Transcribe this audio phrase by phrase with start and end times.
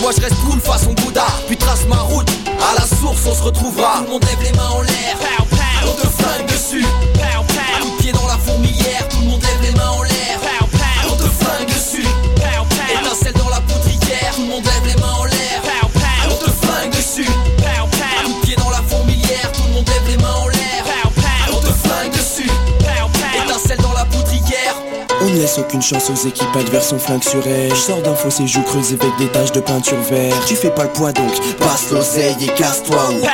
[0.00, 1.26] moi je reste cool façon Bouddha.
[1.46, 2.28] Puis trace ma route,
[2.70, 3.98] à la source on se retrouvera.
[3.98, 5.16] Tout le monde lève les mains en l'air,
[25.52, 27.70] laisse aucune chance aux équipes adverses, on flingue sur elle.
[27.70, 30.34] Je sors d'un fossé joues creusé avec des taches de peinture vert.
[30.46, 32.98] Tu fais pas le poids donc, passe l'oseille et casse-toi.
[33.10, 33.26] ou-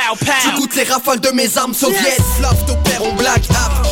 [0.43, 3.43] Tu goûtes les rafales de mes armes soviétiques Flav t'opère, on blague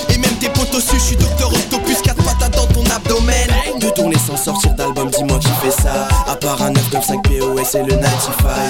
[0.10, 3.48] Et même tes potes au dessus, je suis docteur Octopus 4 patates dans ton abdomen
[3.80, 5.40] De tourner sans sortir d'album, dis-moi
[5.72, 6.08] fait ça.
[6.28, 8.06] À part un 995 POS et le 95.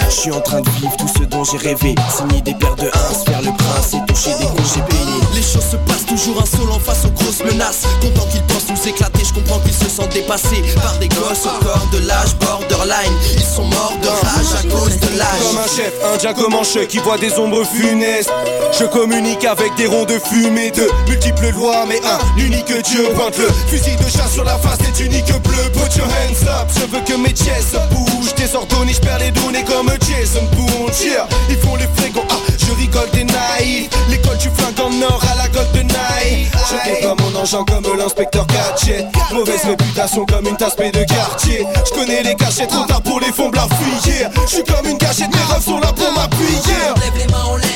[0.10, 1.96] Je suis en train de vivre tout ce dont j'ai rêvé.
[2.16, 5.18] Signer des paires de 1, faire le prince et toucher des congés payés.
[5.34, 9.24] Les choses se passent toujours insolents face aux grosses menaces Content qu'ils pensent nous éclater,
[9.24, 13.44] je comprends qu'ils se sentent dépassés Par des gosses au corps de l'âge borderline Ils
[13.44, 17.18] sont morts de rage à cause de l'âge Comme un chef, un diacomanche qui voit
[17.18, 18.32] des ombres funestes.
[18.80, 23.38] Je communique avec des ronds de fumée, de multiples lois, mais un unique Dieu pointe
[23.38, 25.72] le fusil de chat sur la face des tuniques bleues.
[25.74, 28.34] Put your hands up, veux que mes chests bougent.
[28.36, 30.92] Désordonnés, je perds les données comme Jason Bourne.
[31.02, 33.90] Yeah, ils font les frégons, ah, je rigole des naïfs.
[34.10, 36.48] L'école, tu flingues en or à la Golden Eye.
[36.54, 39.06] Je fais comme mon engin, comme l'inspecteur Gadget.
[39.34, 41.66] Mauvaise réputation comme une tasse de quartier.
[41.86, 44.28] Je connais les cachets, trop tard pour les fonds blaffouiller.
[44.46, 47.67] Je suis comme une cachette, mes rêves sont là pour m'appuyer.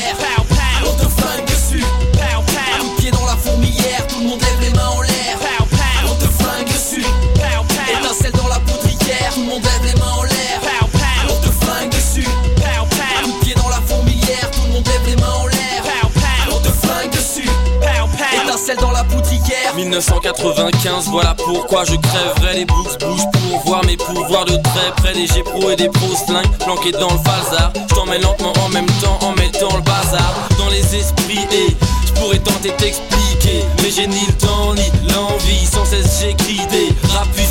[18.62, 23.98] Étincelle dans la poudrière 1995, voilà pourquoi je crèverai les books bougent pour voir mes
[23.98, 27.72] pouvoirs de très près des G-Pro et des pros slingues planqués dans le falzar.
[27.90, 32.12] Je t'emmène lentement en même temps en mettant le bazar dans les esprits et je
[32.14, 35.66] pourrais tenter t'expliquer, mais j'ai ni le temps ni l'envie.
[35.66, 36.90] Sans cesse j'écris des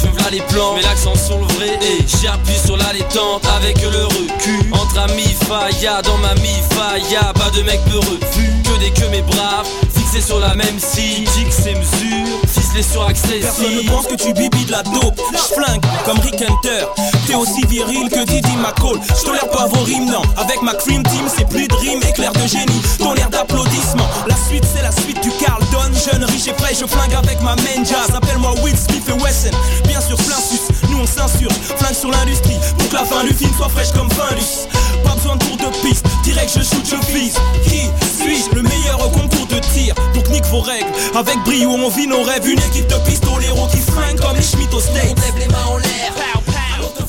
[0.07, 3.83] me v'là les plans, mais l'accent sur le vrai et j'appuie sur la détente avec
[3.83, 4.73] le recul.
[4.73, 9.23] Entre amis, failla dans ma mi-failla, pas de mec peureux, vu que des que mes
[9.23, 9.67] braves
[10.11, 12.40] fixés sur la même scie, que ces mesures,
[12.71, 13.41] ficelés sur accès.
[13.41, 15.21] Personne ne pense que tu bibis de la dope.
[15.33, 16.87] J'flingue comme Rick Hunter.
[17.27, 19.01] T'es aussi viril que Didi McCall.
[19.19, 20.23] J'tolère pas vos rimes, non.
[20.37, 22.81] Avec ma cream team, c'est plus de rimes, éclair de génie.
[22.99, 24.09] Ton air d'applaudissement.
[24.27, 25.91] La suite, c'est la suite du Carlton.
[25.93, 28.15] Jeune, riche et frais, je flingue avec ma main jazz.
[28.15, 29.57] Appelle-moi Will Smith et Wesson.
[29.87, 30.61] Bien sûr, plein sus.
[30.91, 31.55] Nous on s'insurge.
[31.79, 32.59] Flingue sur l'industrie.
[32.79, 34.69] Pour que la fin du film soit fraîche comme Findus.
[35.05, 36.07] Pas besoin de tour de piste.
[36.25, 37.35] Direct, je shoot, je vise.
[37.65, 37.89] Qui
[38.21, 38.55] suis-je?
[38.55, 39.95] Le meilleur au concours de tir.
[40.15, 40.91] Donc nique vos règles.
[41.15, 42.41] Avec brio, on vit nos rêves.
[42.69, 45.19] Équipe de pistoleros qui flingue comme les Schmitt au steak.
[45.19, 46.13] Lève les mains en l'air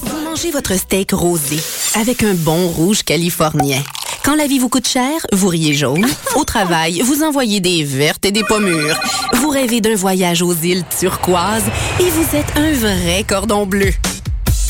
[0.03, 1.59] Vous mangez votre steak rosé
[1.95, 3.81] avec un bon rouge californien.
[4.23, 6.05] Quand la vie vous coûte cher, vous riez jaune.
[6.35, 8.99] Au travail, vous envoyez des vertes et des pommures.
[9.33, 11.65] Vous rêvez d'un voyage aux îles turquoises
[11.99, 13.91] et vous êtes un vrai cordon bleu.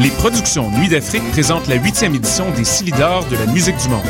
[0.00, 4.00] Les productions Nuit d'Afrique présentent la huitième édition des Silidors de la musique du monde.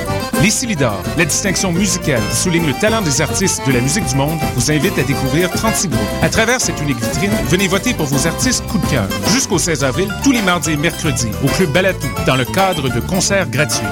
[0.41, 4.39] Les Silidors, la distinction musicale souligne le talent des artistes de la musique du monde,
[4.55, 6.01] vous invite à découvrir 36 groupes.
[6.23, 9.09] À travers cette unique vitrine, venez voter pour vos artistes coup de cœur.
[9.33, 13.01] Jusqu'au 16 avril, tous les mardis et mercredis, au Club Balatou, dans le cadre de
[13.01, 13.83] concerts gratuits.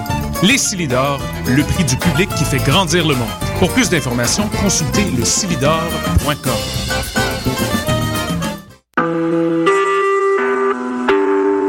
[0.44, 3.26] Les Silidors, le prix du public qui fait grandir le monde.
[3.58, 5.24] Pour plus d'informations, consultez le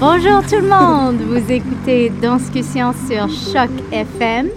[0.00, 4.48] Bonjour tout le monde, vous écoutez Danscussion sur Choc FM.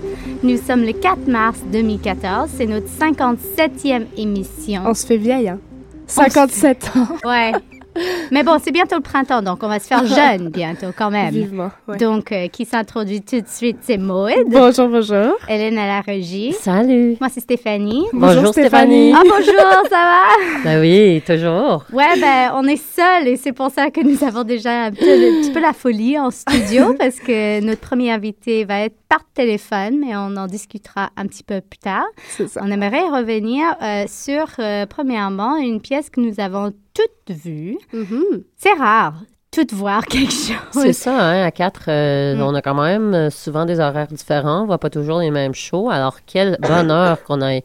[0.41, 4.81] Nous sommes le 4 mars 2014, c'est notre 57e émission.
[4.85, 5.59] On se fait vieille, hein?
[6.07, 7.07] 57 ans.
[7.23, 7.51] Ouais,
[8.31, 11.33] Mais bon, c'est bientôt le printemps, donc on va se faire jeune bientôt quand même.
[11.33, 11.71] Vivement.
[11.87, 11.97] ouais.
[11.97, 14.31] Donc, euh, qui s'introduit tout de suite, c'est Maud.
[14.47, 15.35] Bonjour, bonjour.
[15.47, 16.53] Hélène à la régie.
[16.53, 17.17] Salut.
[17.19, 18.05] Moi, c'est Stéphanie.
[18.13, 19.13] Bonjour, Stéphanie.
[19.15, 20.63] Ah, bonjour, ça va?
[20.63, 21.85] Ben oui, toujours.
[21.91, 25.05] Ouais, ben, on est seuls et c'est pour ça que nous avons déjà un, peu,
[25.05, 29.23] un petit peu la folie en studio parce que notre premier invité va être par
[29.33, 32.05] téléphone, mais on en discutera un petit peu plus tard.
[32.29, 32.61] C'est ça.
[32.63, 37.77] On aimerait revenir euh, sur, euh, premièrement, une pièce que nous avons toutes vues.
[38.13, 38.43] Mhm.
[38.57, 39.13] C'est rare,
[39.51, 40.55] toutes voir quelque chose.
[40.71, 42.41] C'est ça, hein, à quatre, euh, Mm.
[42.41, 45.53] on a quand même euh, souvent des horaires différents, on voit pas toujours les mêmes
[45.53, 45.89] shows.
[45.89, 47.63] Alors, quel bonheur qu'on ait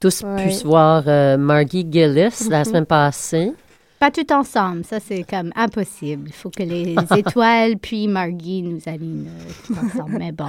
[0.00, 0.48] tous Ouais.
[0.48, 2.64] pu voir euh, Margie Gillis la Mhm.
[2.64, 3.52] semaine passée.
[4.00, 6.28] Pas tout ensemble, ça c'est comme impossible.
[6.28, 10.16] Il faut que les étoiles puis Margie nous alignent euh, tout ensemble.
[10.18, 10.46] Mais bon,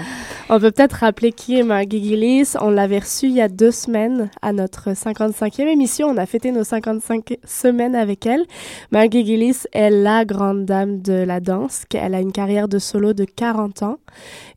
[0.47, 2.53] On peut peut-être rappeler qui est Margie Gillis.
[2.61, 6.07] On l'avait reçue il y a deux semaines à notre 55e émission.
[6.07, 8.45] On a fêté nos 55 semaines avec elle.
[8.89, 11.83] Margie Gillis est la grande dame de la danse.
[11.93, 13.97] Elle a une carrière de solo de 40 ans.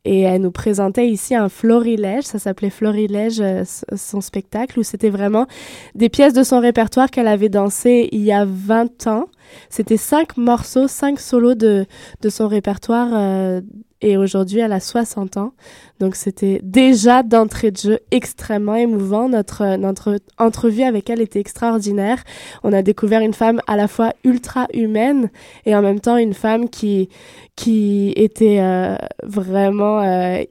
[0.05, 2.25] Et elle nous présentait ici un florilège.
[2.25, 3.65] Ça s'appelait Florilège, euh,
[3.97, 5.47] son spectacle, où c'était vraiment
[5.95, 9.27] des pièces de son répertoire qu'elle avait dansé il y a 20 ans.
[9.71, 11.87] C'était cinq morceaux, cinq solos de,
[12.21, 13.09] de son répertoire.
[13.13, 13.61] euh,
[14.05, 15.55] et aujourd'hui, elle a 60 ans.
[15.99, 19.31] Donc, c'était déjà d'entrée de jeu extrêmement émouvant.
[19.31, 22.23] Notre, euh, notre entrevue avec elle était extraordinaire.
[22.65, 25.31] On a découvert une femme à la fois ultra humaine
[25.65, 27.09] et en même temps une femme qui,
[27.57, 30.43] qui était euh, vraiment euh,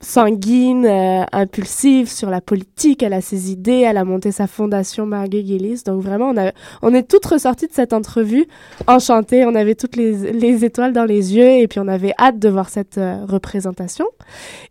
[0.00, 3.02] sanguine, euh, impulsive sur la politique.
[3.02, 3.80] Elle a ses idées.
[3.80, 5.82] Elle a monté sa fondation Marguerite Gillis.
[5.84, 6.52] Donc, vraiment, on, a,
[6.82, 8.46] on est toutes ressorties de cette entrevue
[8.86, 9.44] enchantées.
[9.44, 12.48] On avait toutes les, les étoiles dans les yeux et puis on avait hâte de
[12.48, 14.06] voir cette euh, représentation.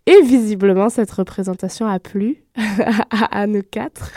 [0.06, 2.45] Et visiblement, cette représentation a plu
[3.32, 4.12] à, nous quatre,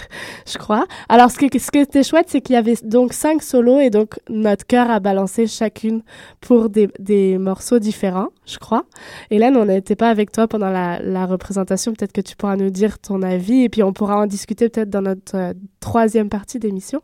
[0.46, 0.86] je crois.
[1.08, 3.90] Alors, ce, que, ce qui était chouette, c'est qu'il y avait donc cinq solos et
[3.90, 6.02] donc notre cœur a balancé chacune
[6.40, 8.84] pour des, des morceaux différents, je crois.
[9.30, 11.92] Hélène, on n'était pas avec toi pendant la, la représentation.
[11.92, 14.90] Peut-être que tu pourras nous dire ton avis et puis on pourra en discuter peut-être
[14.90, 17.00] dans notre euh, troisième partie d'émission.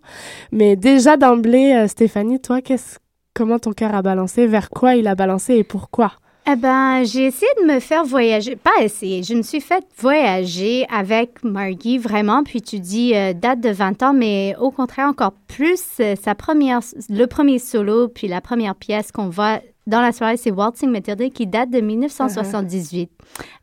[0.52, 2.98] Mais déjà d'emblée, euh, Stéphanie, toi, qu'est-ce,
[3.34, 6.12] comment ton cœur a balancé, vers quoi il a balancé et pourquoi?
[6.46, 8.54] Eh ben, j'ai essayé de me faire voyager.
[8.54, 12.44] Pas essayer, je me suis fait voyager avec Margie, vraiment.
[12.44, 16.34] Puis tu dis euh, date de 20 ans, mais au contraire, encore plus, euh, sa
[16.34, 20.90] première, le premier solo, puis la première pièce qu'on voit dans la soirée, c'est Waltzing
[20.90, 23.10] Matilda qui date de 1978.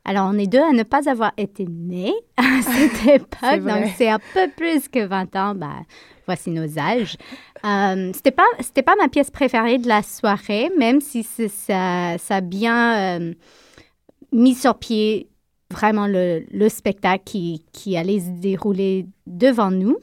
[0.05, 4.09] Alors, on est deux à ne pas avoir été nés à cette époque, donc c'est
[4.09, 5.55] un peu plus que 20 ans.
[5.55, 5.85] Ben,
[6.25, 7.17] voici nos âges.
[7.65, 12.35] Euh, c'était pas c'était pas ma pièce préférée de la soirée, même si ça, ça
[12.35, 13.33] a bien euh,
[14.31, 15.29] mis sur pied
[15.69, 19.97] vraiment le, le spectacle qui, qui allait se dérouler devant nous.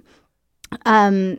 [0.87, 1.37] Euh,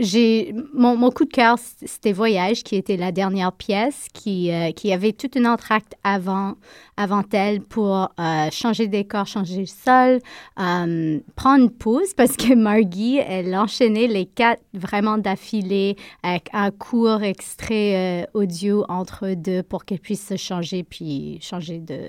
[0.00, 4.92] j'ai mon, coup de cœur, c'était Voyage, qui était la dernière pièce, qui, euh, qui
[4.92, 6.54] avait tout un entracte avant,
[6.96, 10.20] avant elle pour euh, changer de décor, changer le sol,
[10.58, 16.70] euh, prendre une pause, parce que Margie, elle enchaînait les quatre vraiment d'affilée avec un
[16.70, 22.08] court extrait audio entre deux pour qu'elle puisse se changer, puis changer de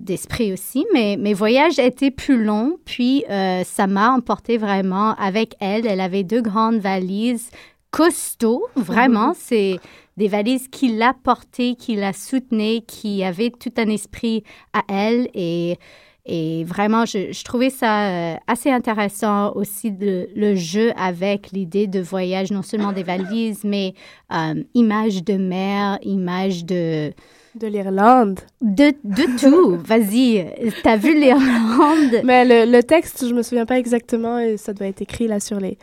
[0.00, 5.54] d'esprit aussi, mais mes voyages étaient plus longs, puis euh, ça m'a emporté vraiment avec
[5.60, 5.86] elle.
[5.86, 7.50] Elle avait deux grandes valises
[7.90, 9.78] costauds, vraiment, c'est
[10.16, 15.28] des valises qui la portaient, qui la soutenaient, qui avaient tout un esprit à elle.
[15.34, 15.78] Et
[16.26, 21.86] et vraiment, je, je trouvais ça euh, assez intéressant aussi le, le jeu avec l'idée
[21.86, 23.94] de voyage, non seulement des valises, mais
[24.32, 27.12] euh, images de mer, images de,
[27.56, 28.38] De l'Irlande.
[28.60, 29.76] de, de tout.
[29.84, 30.46] Vas-y,
[30.84, 32.22] t'as vu l'Irlande?
[32.24, 35.40] Mais le, le texte, je me souviens pas exactement, et ça doit être écrit là
[35.40, 35.76] sur les,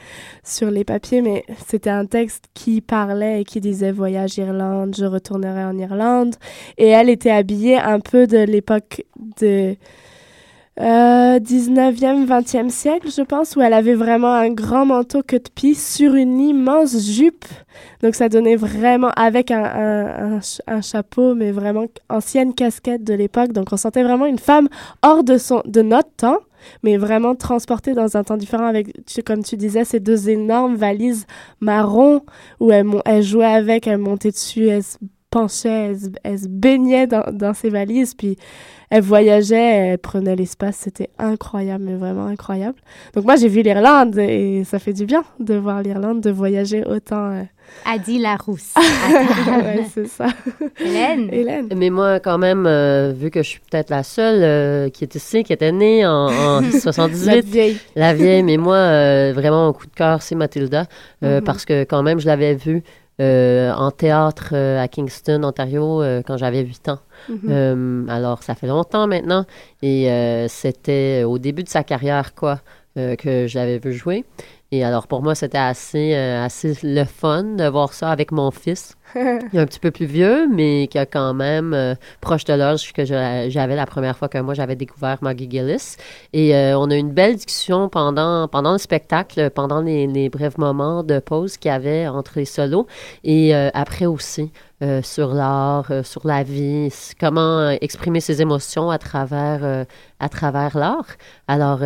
[0.46, 5.06] sur les papiers, mais c'était un texte qui parlait et qui disait Voyage Irlande, je
[5.06, 6.36] retournerai en Irlande.
[6.78, 9.04] Et elle était habillée un peu de l'époque
[9.42, 9.76] de
[10.80, 15.50] euh, 19e, 20e siècle, je pense, où elle avait vraiment un grand manteau queue de
[15.54, 17.46] pie sur une immense jupe.
[18.04, 23.04] Donc ça donnait vraiment, avec un, un, un, ch- un chapeau, mais vraiment ancienne casquette
[23.04, 23.54] de l'époque.
[23.54, 24.68] Donc on sentait vraiment une femme
[25.02, 26.38] hors de, son, de notre temps,
[26.84, 30.76] mais vraiment transportée dans un temps différent avec, tu- comme tu disais, ces deux énormes
[30.76, 31.26] valises
[31.60, 32.22] marron
[32.60, 34.98] où elle, elle jouait avec, elle montait dessus, elle se
[35.38, 38.38] penchait, elle se, elle se baignait dans, dans ses valises, puis
[38.90, 42.78] elle voyageait, elle prenait l'espace, c'était incroyable, mais vraiment incroyable.
[43.14, 46.84] Donc moi j'ai vu l'Irlande et ça fait du bien de voir l'Irlande, de voyager
[46.86, 47.32] autant.
[47.32, 47.44] euh.
[47.86, 48.74] Adi Larousse.
[48.78, 50.28] ouais, c'est ça.
[50.80, 51.28] Hélène?
[51.34, 51.68] Hélène.
[51.76, 55.14] Mais moi, quand même, euh, vu que je suis peut-être la seule euh, qui est
[55.16, 57.78] ici, qui était née en, en 78, La vieille.
[57.98, 60.86] la vieille, mais moi, euh, vraiment, mon coup de cœur, c'est Mathilda,
[61.26, 61.44] euh, Mhm.
[61.44, 62.84] parce que quand même, je l'avais vue
[63.20, 67.00] en théâtre euh, à Kingston, Ontario, euh, quand j'avais 8 ans.
[67.30, 67.40] Mhm.
[67.50, 69.46] Euh, alors, ça fait longtemps maintenant.
[69.82, 72.60] Et euh, c'était au début de sa carrière, quoi,
[72.98, 74.26] euh, que je l'avais vu jouer.
[74.72, 78.52] Et alors, pour moi, c'était assez, euh, assez le fun de voir ça avec mon
[78.52, 78.97] fils.
[79.16, 82.92] Il un petit peu plus vieux, mais qui a quand même euh, proche de l'âge
[82.94, 85.96] que j'avais la première fois que moi j'avais découvert Maggie Gillis.
[86.34, 90.30] Et euh, on a eu une belle discussion pendant, pendant le spectacle, pendant les, les
[90.30, 92.88] brefs moments de pause qu'il y avait entre les solos.
[93.24, 94.52] Et euh, après aussi,
[94.84, 99.86] euh, sur l'art, euh, sur la vie, comment euh, exprimer ses émotions à travers, euh,
[100.20, 101.08] à travers l'art.
[101.48, 101.80] Alors,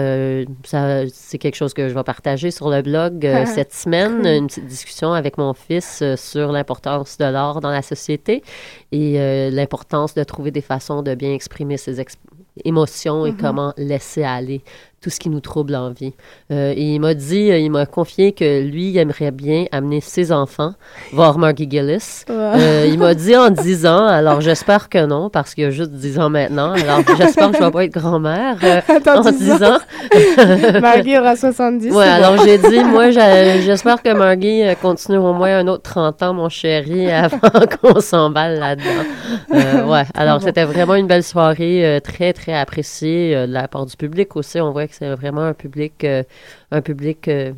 [0.66, 4.68] ça, c'est quelque chose que je vais partager sur le blog cette semaine, une petite
[4.68, 8.44] discussion avec mon fils sur l'importance de l'art dans la société
[8.92, 12.18] et l'importance de trouver des façons de bien exprimer ses ex-
[12.66, 13.38] émotions et Mhm.
[13.38, 14.62] comment laisser aller
[15.02, 16.14] tout ce qui nous trouble en vie.
[16.52, 20.00] Euh, et il m'a dit, euh, il m'a confié que lui, il aimerait bien amener
[20.00, 20.76] ses enfants
[21.12, 22.24] voir Margie Gillis.
[22.30, 25.72] Euh, il m'a dit en 10 ans, alors j'espère que non, parce qu'il y a
[25.72, 26.74] juste 10 ans maintenant.
[26.74, 29.80] Alors j'espère que je vais pas être grand-mère euh, en 10 10 ans.
[30.82, 31.92] Margie aura 70.
[31.92, 36.22] Ouais, c'est alors j'ai dit, moi, j'espère que Margie continue au moins un autre 30
[36.22, 37.40] ans, mon chéri, avant
[37.82, 39.90] qu'on s'emballe là-dedans.
[39.90, 43.86] Ouais, alors c'était vraiment une belle soirée, euh, très, très appréciée euh, de la part
[43.86, 44.60] du public aussi.
[44.60, 46.24] On voit que c'est vraiment un public, euh,
[46.72, 47.54] un public euh,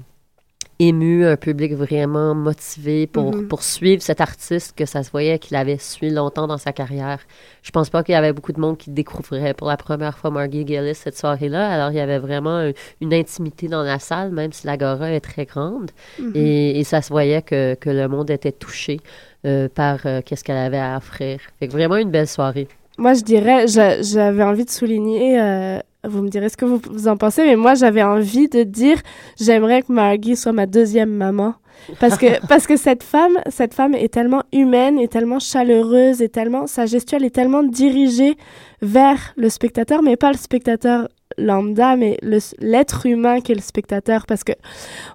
[0.79, 3.47] ému, un public vraiment motivé pour, Mhm.
[3.47, 7.19] pour suivre cet artiste que ça se voyait qu'il avait suivi longtemps dans sa carrière.
[7.61, 10.31] Je pense pas qu'il y avait beaucoup de monde qui découvrait pour la première fois
[10.31, 11.63] Margie Gillis cette soirée-là.
[11.75, 12.71] Alors, il y avait vraiment un-
[13.01, 15.91] une intimité dans la salle, même si l'agora est très grande.
[16.19, 16.31] Mhm.
[16.35, 18.99] et, et ça se voyait que, que le monde était touché
[19.45, 21.39] euh, par euh, qu'est-ce qu'elle avait à offrir.
[21.59, 22.67] Fait que vraiment une belle soirée.
[22.97, 26.79] Moi, je dirais, j'a- j'avais envie de souligner, euh, vous me direz ce que vous,
[26.91, 28.97] vous en pensez, mais moi, j'avais envie de dire,
[29.39, 31.55] j'aimerais que Margie soit ma deuxième maman.
[31.99, 36.29] Parce que, parce que cette femme, cette femme est tellement humaine, est tellement chaleureuse, et
[36.29, 38.35] tellement, sa gestuelle est tellement dirigée
[38.81, 42.17] vers le spectateur, mais pas le spectateur lambda, mais
[42.59, 44.25] l'être humain qui est le spectateur.
[44.25, 44.53] Parce que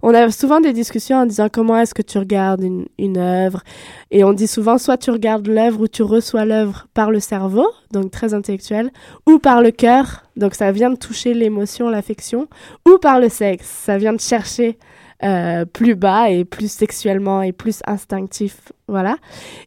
[0.02, 3.62] on a souvent des discussions en disant comment est-ce que tu regardes une, une œuvre?
[4.10, 7.68] Et on dit souvent soit tu regardes l'œuvre ou tu reçois l'œuvre par le cerveau,
[7.92, 8.90] donc très intellectuel,
[9.26, 12.48] ou par le cœur, donc ça vient de toucher l'émotion, l'affection,
[12.88, 14.78] ou par le sexe, ça vient de chercher
[15.25, 19.16] euh, plus bas et plus sexuellement et plus instinctif, voilà.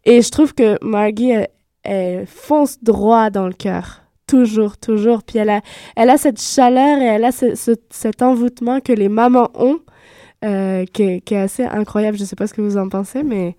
[0.05, 1.49] Et je trouve que Margie, elle,
[1.83, 4.00] elle fonce droit dans le cœur.
[4.31, 5.23] Toujours, toujours.
[5.23, 5.61] Puis elle a,
[5.95, 9.79] elle a cette chaleur et elle a ce- ce- cet envoûtement que les mamans ont,
[10.45, 12.17] euh, qui, est, qui est assez incroyable.
[12.17, 13.55] Je sais pas ce que vous en pensez, mais,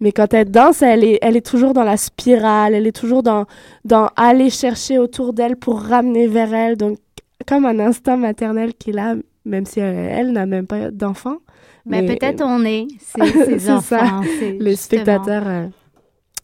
[0.00, 3.22] mais quand elle danse, elle est, elle est toujours dans la spirale, elle est toujours
[3.22, 3.46] dans,
[3.84, 6.76] dans aller chercher autour d'elle pour ramener vers elle.
[6.76, 6.98] Donc,
[7.46, 9.14] comme un instinct maternel qu'il a,
[9.44, 11.36] même si elle, elle n'a même pas d'enfant.
[11.88, 14.22] Mais peut-être on est ces, ces C'est ça, enfants.
[14.40, 14.76] c'est les justement.
[15.04, 15.44] spectateurs.
[15.46, 15.66] euh,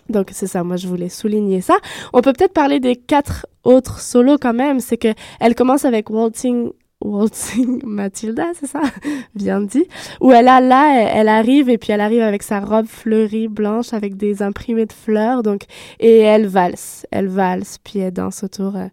[0.09, 1.75] Donc c'est ça, moi je voulais souligner ça.
[2.13, 4.81] On peut peut-être parler des quatre autres solos quand même.
[4.81, 8.83] C'est que elle commence avec Waltzing, Waltzing Matilda, c'est ça,
[9.35, 9.87] bien dit.
[10.21, 13.49] Où elle a là, elle, elle arrive et puis elle arrive avec sa robe fleurie
[13.49, 15.43] blanche avec des imprimés de fleurs.
[15.43, 15.63] Donc
[16.01, 18.87] et elle valse, elle valse puis elle danse autour euh,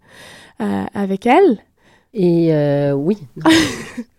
[0.62, 1.60] euh, avec elle.
[2.14, 3.18] Et euh, oui.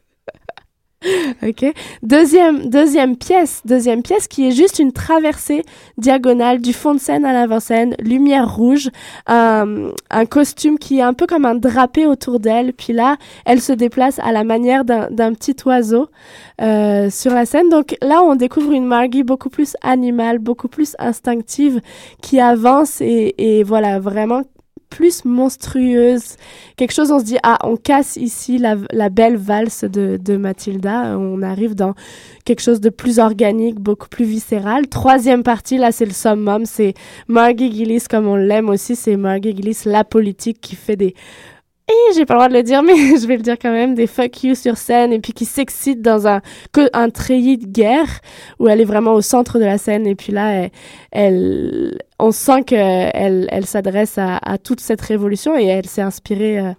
[1.42, 1.64] Ok.
[2.02, 5.62] Deuxième, deuxième pièce, deuxième pièce qui est juste une traversée
[5.96, 8.90] diagonale du fond de scène à l'avant-scène, lumière rouge,
[9.26, 12.72] un, un costume qui est un peu comme un drapé autour d'elle.
[12.72, 13.16] Puis là,
[13.46, 16.08] elle se déplace à la manière d'un d'un petit oiseau
[16.60, 17.68] euh, sur la scène.
[17.70, 21.80] Donc là, on découvre une Margie beaucoup plus animale, beaucoup plus instinctive,
[22.20, 24.42] qui avance et, et voilà, vraiment
[24.90, 26.36] plus monstrueuse.
[26.76, 28.76] Quelque chose, on se dit, ah, on casse ici la,
[29.08, 31.16] belle valse de, de Mathilda.
[31.18, 31.94] On arrive dans
[32.44, 34.88] quelque chose de plus organique, beaucoup plus viscéral.
[34.88, 36.66] Troisième partie, là, c'est le summum.
[36.66, 36.94] C'est
[37.28, 38.96] Margie Gillis, comme on l'aime aussi.
[38.96, 41.14] C'est Margie Gillis, la politique, qui fait des...
[41.90, 43.94] Et j'ai pas le droit de le dire, mais je vais le dire quand même,
[43.94, 46.40] des fuck you sur scène et puis qui s'excite dans un,
[46.92, 48.20] un treillis de guerre
[48.58, 50.68] où elle est vraiment au centre de la scène et puis là,
[51.10, 56.60] elle, on sent qu'elle elle s'adresse à, à toute cette révolution et elle s'est inspirée
[56.60, 56.72] euh,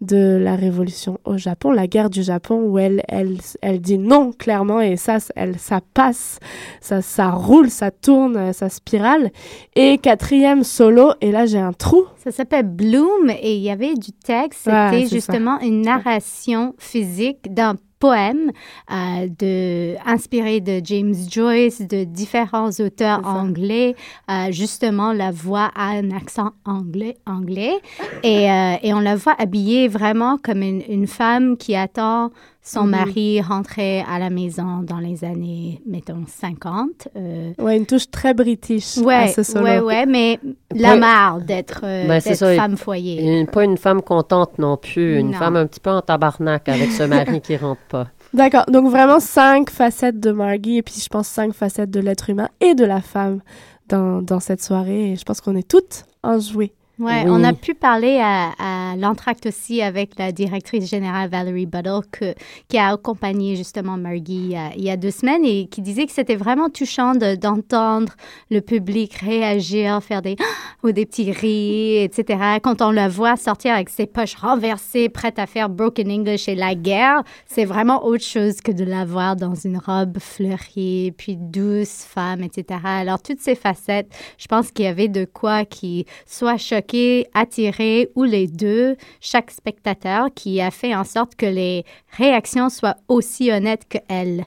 [0.00, 4.32] de la révolution au Japon, la guerre du Japon où elle, elle, elle dit non
[4.32, 6.38] clairement et ça, elle, ça passe,
[6.80, 9.30] ça, ça roule, ça tourne, euh, ça spirale.
[9.76, 12.04] Et quatrième solo, et là j'ai un trou.
[12.16, 14.62] Ça s'appelle Bloom et il y avait du texte.
[14.64, 18.50] C'était justement une narration physique d'un poème
[18.90, 23.94] euh, de, inspiré de James Joyce, de différents auteurs anglais.
[24.28, 27.16] Euh, justement, la voix a un accent anglais.
[27.26, 27.78] anglais
[28.24, 32.30] et, euh, et on la voit habillée vraiment comme une, une femme qui attend
[32.72, 32.90] Son Mhm.
[32.90, 37.08] mari rentrait à la maison dans les années, mettons, 50.
[37.16, 39.64] euh, Ouais, une touche très british à Ouais, ce solo.
[39.64, 40.38] ouais, ouais, mais
[40.72, 43.40] la marre d'être euh, Ben, femme foyer.
[43.40, 45.38] Une- pas une femme contente non plus, une Non.
[45.38, 48.06] femme un petit peu en tabarnak avec ce mari qui rentre pas.
[48.32, 52.30] D'accord, donc vraiment cinq facettes de Margie et puis je pense cinq facettes de l'être
[52.30, 53.40] humain et de la femme
[53.88, 56.72] dans, dans cette soirée et je pense qu'on est toutes enjouées.
[57.00, 58.50] Ouais, on a pu parler à,
[58.92, 62.34] à l'entracte aussi avec la directrice générale Valerie Buttle que-
[62.68, 66.12] qui a accompagné justement Margie euh, il y a deux semaines et qui disait que
[66.12, 68.12] c'était vraiment touchant de- d'entendre
[68.50, 70.36] le public réagir, faire des
[70.84, 72.38] ou des petits rires, etc.
[72.62, 76.54] Quand on la voit sortir avec ses poches renversées, prête à faire broken English et
[76.54, 81.36] la guerre, c'est vraiment autre chose que de la voir dans une robe fleurie, puis
[81.38, 82.80] douce femme, etc.
[82.84, 86.89] Alors toutes ces facettes, je pense qu'il y avait de quoi qui soit choqué,
[87.34, 91.84] attiré ou les deux, chaque spectateur, qui a fait en sorte que les
[92.16, 94.44] réactions soient aussi honnêtes que elle.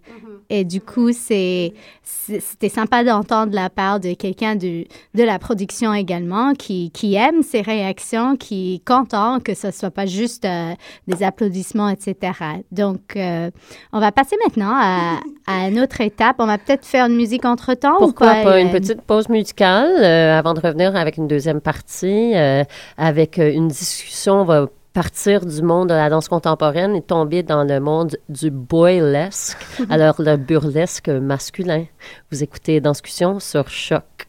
[0.49, 1.73] Et du coup, c'est
[2.03, 7.43] c'était sympa d'entendre la part de quelqu'un de, de la production également qui, qui aime
[7.43, 10.73] ces réactions, qui est content que ce soit pas juste euh,
[11.07, 12.33] des applaudissements, etc.
[12.71, 13.49] Donc, euh,
[13.93, 16.35] on va passer maintenant à, à une autre étape.
[16.39, 18.59] On va peut-être faire une musique entre-temps ou Pourquoi quoi, pas?
[18.59, 22.63] Une petite pause musicale euh, avant de revenir avec une deuxième partie, euh,
[22.97, 24.41] avec euh, une discussion.
[24.41, 28.51] On va partir du monde de la danse contemporaine et tomber dans le monde du
[28.51, 29.57] boylesque,
[29.89, 31.85] alors le burlesque masculin.
[32.31, 34.27] Vous écoutez Discussion sur Choc.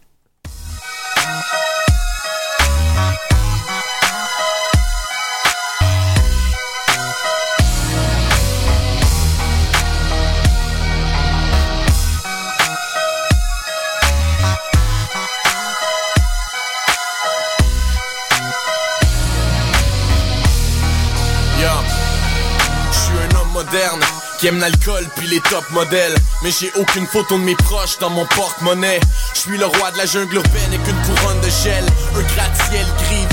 [24.45, 26.15] Qui aime l'alcool puis les top modèles.
[26.43, 29.01] Mais j'ai aucune photo de mes proches dans mon porte-monnaie.
[29.33, 31.85] Je suis le roi de la jungle urbaine avec une couronne de gel.
[32.15, 33.27] Un gratte-ciel gris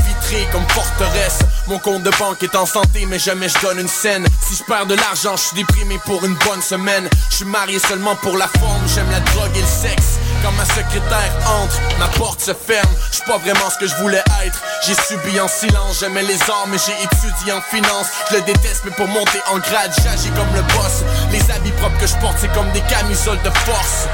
[0.52, 1.40] comme forteresse.
[1.68, 4.26] Mon compte de banque est en santé, mais jamais je donne une scène.
[4.42, 7.10] Si je perds de l'argent, je suis déprimé pour une bonne semaine.
[7.30, 10.20] Je suis marié seulement pour la forme, j'aime la drogue et le sexe.
[10.42, 12.90] Quand ma secrétaire entre, ma porte se ferme.
[13.12, 14.62] Je suis pas vraiment ce que je voulais être.
[14.86, 18.08] J'ai subi en silence, j'aimais les arts, mais j'ai étudié en finance.
[18.30, 21.04] Je le déteste, mais pour monter en grade, j'agis comme le boss.
[21.32, 24.08] Les habits propres que je porte, c'est comme des camisoles de force.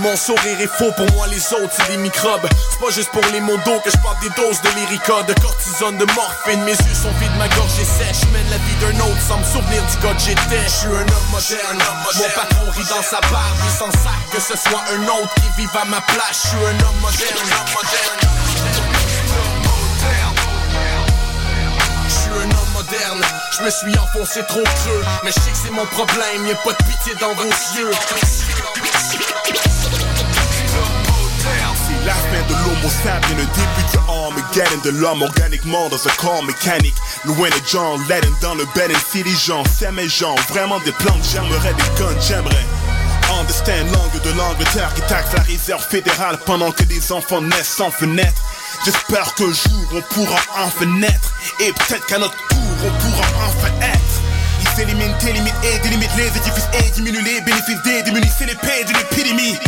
[0.00, 2.48] Mon sourire est faux, pour moi les autres c'est des microbes.
[2.70, 5.98] C'est pas juste pour les d'eau que je porte des doses de lyrica De cortisone,
[5.98, 8.24] de morphine, mes yeux sont vides, ma gorge est sèche.
[8.32, 11.28] Mène la vie d'un autre sans me souvenir du que j'étais Je suis un homme
[11.30, 11.78] moderne,
[12.16, 15.60] mon patron rit dans sa barbe Il s'en sac que ce soit un autre qui
[15.60, 16.44] vive à ma place.
[16.44, 17.50] Je suis un homme moderne,
[22.32, 23.24] un homme moderne,
[23.58, 25.04] je me suis enfoncé trop creux.
[25.24, 27.90] Mais je sais que c'est mon problème, y'a pas de pitié dans vos yeux
[32.04, 36.42] la fin de l'homo sapien, le début de Armageddon De l'homme organiquement dans un corps
[36.42, 36.94] mécanique.
[37.24, 38.66] Loin de John Lennon dans le
[39.10, 42.66] City Jean, c'est mes gens, vraiment des plantes J'aimerais des guns, j'aimerais
[43.38, 47.90] Understand langue de l'Angleterre qui taxe la réserve fédérale Pendant que des enfants naissent sans
[47.90, 48.42] fenêtre.
[48.84, 51.32] J'espère qu'un jour on pourra enfin naître.
[51.60, 54.09] Et peut-être qu'à notre tour on pourra enfin être
[54.80, 58.46] ils éliminent tes limites et délimitent les édifices et diminuent les bénéfices des démunis, c'est
[58.46, 59.58] l'épée d'une épidémie.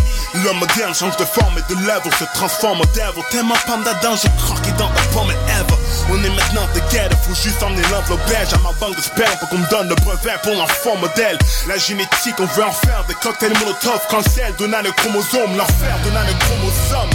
[0.45, 3.23] L'homme moderne change de forme et de l'œuvre, se transforme en devil.
[3.31, 5.77] Tellement panda danger croqué dans ta pomme ever.
[6.11, 9.49] On est maintenant together, faut juste emmener l'enveloppe belge à ma banque de sperme pour
[9.49, 11.39] qu'on me donne le brevet pour l'enfant modèle.
[11.69, 16.27] La génétique, on veut en faire des cocktails molotov, cancel, donnant le chromosome, l'enfer, donnant
[16.27, 17.11] le chromosome.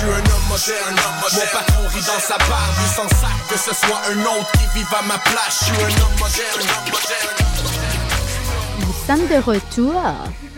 [0.00, 3.58] Je suis un homme moderne, mon patron rit dans sa barbe Il s'en sac que
[3.58, 5.58] ce soit un autre qui vive à ma place.
[5.60, 7.36] Je suis un homme moderne, homme moderne
[8.80, 10.00] Nous sommes de retour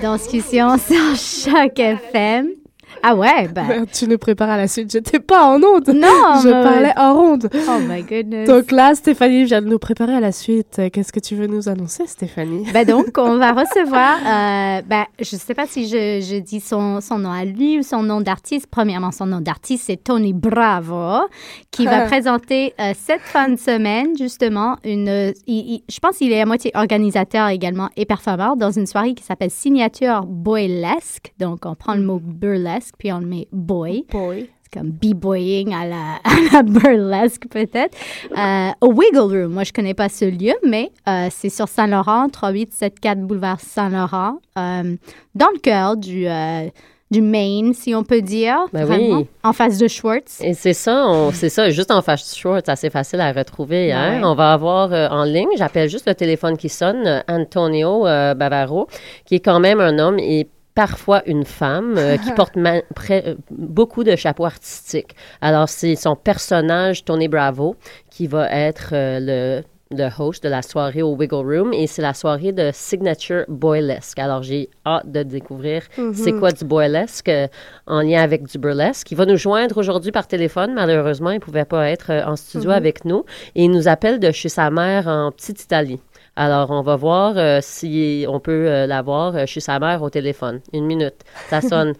[0.00, 2.61] dans Discussion sur Choc FM.
[3.02, 3.64] Ah ouais, ben.
[3.68, 4.90] Merde, tu nous prépares à la suite.
[4.92, 5.88] J'étais pas en onde.
[5.88, 6.08] Non,
[6.42, 7.48] je parlais en ronde.
[7.52, 8.48] Oh my goodness.
[8.48, 10.80] Donc là, Stéphanie vient de nous préparer à la suite.
[10.92, 12.66] Qu'est-ce que tu veux nous annoncer, Stéphanie?
[12.72, 16.60] Ben donc, on va recevoir, euh, ben, je ne sais pas si je, je dis
[16.60, 18.66] son, son nom à lui ou son nom d'artiste.
[18.70, 21.26] Premièrement, son nom d'artiste, c'est Tony Bravo,
[21.70, 22.06] qui va Ah.
[22.06, 26.40] présenter euh, cette fin de semaine, justement, une, euh, il- il- je pense qu'il est
[26.40, 31.32] à moitié organisateur également et performeur dans une soirée qui s'appelle Signature Boylesque.
[31.38, 34.04] Donc, on prend le mot burlesque, puis on le met boy.
[34.10, 34.48] Boy.
[34.62, 37.96] C'est comme b-boying à la, à la burlesque, peut-être.
[38.36, 42.28] Euh, au Wiggle Room, moi, je connais pas ce lieu, mais euh, c'est sur Saint-Laurent,
[42.28, 44.96] 3874 boulevard Saint-Laurent, euh,
[45.34, 46.68] dans le cœur du, euh,
[47.10, 48.56] du Maine, si on peut dire.
[48.72, 49.26] Ben vraiment, oui.
[49.42, 50.40] En face de Schwartz.
[50.40, 53.92] Et c'est ça, c'est ça, juste en face short, c'est assez facile à retrouver.
[53.92, 54.20] Hein?
[54.20, 54.24] Ouais.
[54.24, 58.86] On va avoir en ligne, j'appelle juste le téléphone qui sonne, Antonio Bavaro,
[59.26, 64.04] qui est quand même un homme et parfois une femme euh, qui porte euh, beaucoup
[64.04, 65.14] de chapeaux artistiques.
[65.40, 67.76] Alors, c'est son personnage, Tony Bravo,
[68.10, 69.62] qui va être euh, le
[69.94, 74.18] le host de la soirée au Wiggle Room et c'est la soirée de Signature Boylesque.
[74.18, 76.14] Alors, j'ai hâte de découvrir Mhm.
[76.14, 77.46] c'est quoi du boylesque euh,
[77.86, 79.12] en lien avec du burlesque.
[79.12, 80.72] Il va nous joindre aujourd'hui par téléphone.
[80.72, 82.76] Malheureusement, il ne pouvait pas être euh, en studio Mhm.
[82.76, 86.00] avec nous et il nous appelle de chez sa mère en Petite Italie.
[86.34, 90.08] Alors, on va voir euh, si on peut euh, l'avoir euh, chez sa mère au
[90.08, 90.62] téléphone.
[90.72, 91.16] Une minute.
[91.48, 91.92] Ça sonne.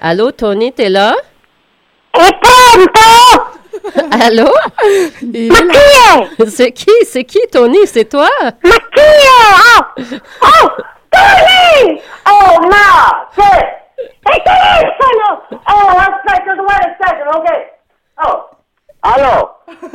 [0.00, 1.14] Allô, Tony, t'es là?
[4.12, 4.48] Allô?
[6.46, 6.92] C'est qui?
[7.04, 7.84] C'est qui, Tony?
[7.86, 8.28] C'est toi?
[11.10, 12.00] Tony!
[12.28, 13.42] Oh, no!
[14.26, 14.90] Hey, Tony!
[15.00, 15.60] Tony!
[15.68, 16.58] Oh, one second.
[16.62, 17.40] Wait a second.
[17.40, 17.60] Okay.
[18.24, 18.53] Oh.
[19.06, 19.50] Allô?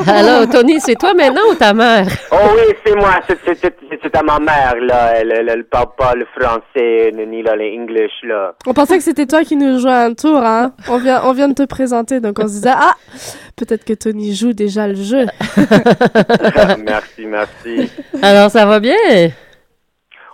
[0.06, 2.06] Allô, Tony, c'est toi maintenant ou ta mère?
[2.32, 3.16] Oh oui, c'est moi.
[3.28, 5.14] C'est- C'est c'est- c'est à ma mère, là.
[5.16, 8.54] Elle, elle, elle parle pas le français, ni là, l'anglais, là.
[8.68, 10.74] On pensait que c'était toi qui nous jouais un tour, hein.
[10.90, 12.94] On vient, on vient de te présenter, donc on se disait, ah,
[13.58, 15.26] peut-être que Tony joue déjà le jeu.
[16.86, 17.92] merci, merci.
[18.22, 18.96] Alors, ça va bien?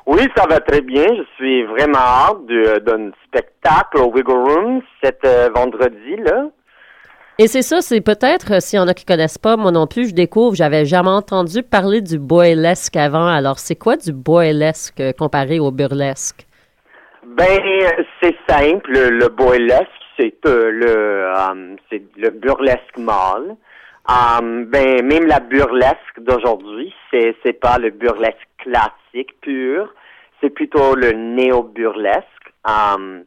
[0.05, 1.05] Oui, ça va très bien.
[1.15, 6.43] Je suis vraiment hâte de- d'un spectacle au Wiggle Room cet euh, vendredi, là.
[7.37, 9.87] Et c'est ça, c'est peut-être, euh, s'il y en a qui connaissent pas, moi non
[9.87, 13.27] plus, je découvre, j'avais jamais entendu parler du boylesque avant.
[13.27, 16.47] Alors, c'est quoi du boylesque euh, comparé au burlesque?
[17.25, 17.59] Ben,
[18.21, 18.89] c'est simple.
[18.89, 23.57] Le burlesque, c'est euh, le, c'est le burlesque mâle.
[24.09, 29.93] Euh, ben, même la burlesque d'aujourd'hui, c'est c'est pas le burlesque classique pur.
[30.39, 32.53] C'est plutôt le néo-burlesque.
[32.67, 33.23] Euh,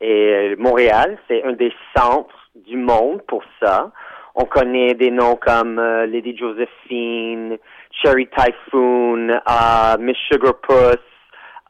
[0.00, 3.90] et Montréal, c'est un des centres du monde pour ça.
[4.34, 7.58] On connaît des noms comme euh, Lady Josephine,
[7.90, 10.96] Cherry Typhoon, euh, Miss Sugarpuss,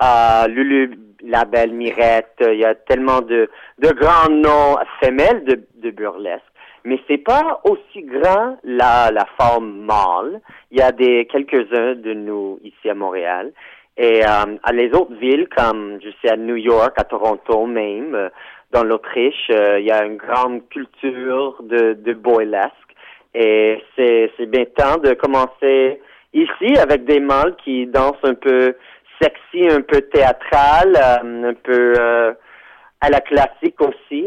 [0.02, 2.36] euh, Lulu, la belle Mirette.
[2.40, 6.42] Il y a tellement de, de grands noms femelles de, de burlesque.
[6.84, 10.40] Mais c'est pas aussi grand la, la forme mâle.
[10.70, 13.52] Il y a des quelques-uns de nous ici à Montréal.
[13.96, 18.30] Et euh, à les autres villes, comme je sais à New York, à Toronto même,
[18.72, 22.72] dans l'Autriche, euh, il y a une grande culture de, de boylesque.
[23.34, 26.00] Et c'est, c'est bien temps de commencer
[26.32, 28.74] ici avec des mâles qui dansent un peu
[29.20, 32.32] sexy, un peu théâtral, euh, un peu euh,
[33.00, 34.26] à la classique aussi.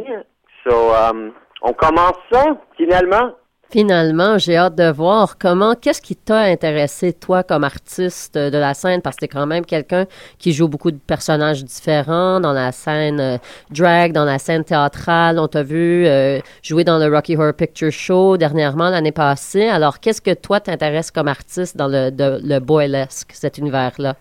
[0.63, 3.33] So, um, on commence ça, finalement.
[3.71, 8.73] Finalement, j'ai hâte de voir comment, qu'est-ce qui t'a intéressé, toi, comme artiste de la
[8.73, 10.05] scène, parce que t'es quand même quelqu'un
[10.37, 13.37] qui joue beaucoup de personnages différents dans la scène euh,
[13.71, 15.39] drag, dans la scène théâtrale.
[15.39, 19.67] On t'a vu euh, jouer dans le Rocky Horror Picture Show dernièrement, l'année passée.
[19.67, 24.15] Alors, qu'est-ce que toi t'intéresse comme artiste dans le, de- le boylesque, cet univers-là?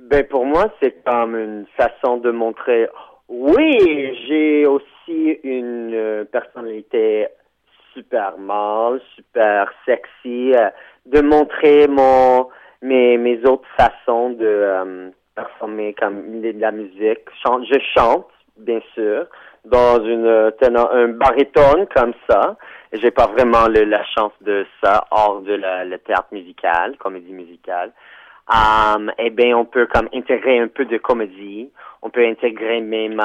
[0.00, 2.88] Ben pour moi, c'est comme une façon de montrer.
[3.28, 7.26] Oui, j'ai aussi une euh, personnalité
[7.96, 10.70] super mâle, super sexy, euh,
[11.06, 12.48] de montrer mon
[12.82, 17.24] mes mes autres façons de euh, performer comme de la musique.
[17.44, 18.28] Je chante,
[18.58, 19.26] bien sûr,
[19.64, 20.50] dans une euh,
[20.92, 22.56] un baryton comme ça.
[22.92, 27.32] J'ai pas vraiment le- la chance de ça hors de la, le théâtre musical, comédie
[27.32, 27.90] musicale.
[28.48, 31.68] Um, eh bien, on peut intégrer un peu de comédie.
[32.02, 33.20] On peut intégrer même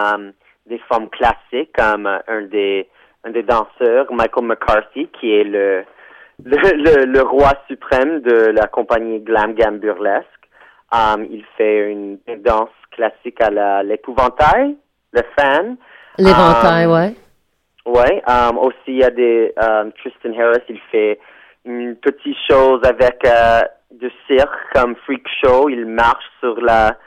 [0.66, 2.90] des formes classiques comme euh, un des
[3.24, 5.84] un des danseurs, Michael McCarthy, qui est le
[6.44, 10.28] le, le, le roi suprême de la compagnie Glam Glam Burlesque.
[10.94, 14.76] Um, il fait une, une danse classique à la l'épouvantail,
[15.14, 15.78] le fan.
[16.18, 17.16] L'éventail, Um, ouais.
[17.86, 21.20] Ouais, um, aussi il y a des um, Tristan Harris, il fait
[21.66, 26.98] une petite chose avec euh, du cirque comme freak show, il marche sur la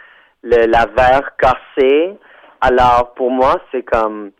[0.43, 2.17] le, la verre cassée.
[2.61, 4.33] Alors pour moi, c'est comme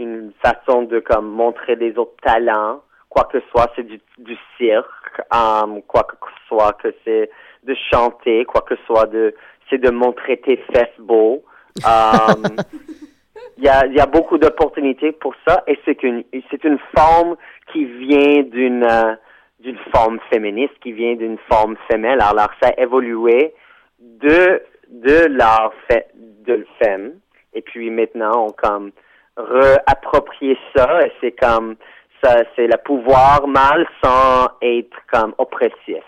[0.00, 4.36] une façon de comme montrer des autres talents, quoi que ce soit, c'est du, du
[4.56, 7.30] cirque, um, quoi que ce soit que c'est
[7.64, 9.34] de chanter, quoi que ce soit de
[9.68, 11.44] c'est de montrer tes fesses beaux.
[11.84, 12.56] Um,
[13.58, 17.36] il y a, y a beaucoup d'opportunités pour ça et c'est une c'est une forme
[17.72, 19.14] qui vient d'une euh,
[19.60, 22.20] d'une forme féministe qui vient d'une forme femelle.
[22.20, 23.54] Alors ça a évolué
[24.00, 27.12] de de l'art fait de femme
[27.52, 28.92] et puis maintenant on comme
[29.36, 31.76] réapproprier ça et c'est comme
[32.22, 36.04] ça c'est le pouvoir mâle sans être comme oppressif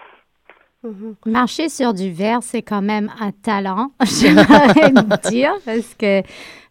[1.27, 4.91] Marcher sur du verre, c'est quand même un talent, j'aimerais
[5.31, 6.23] dire, parce que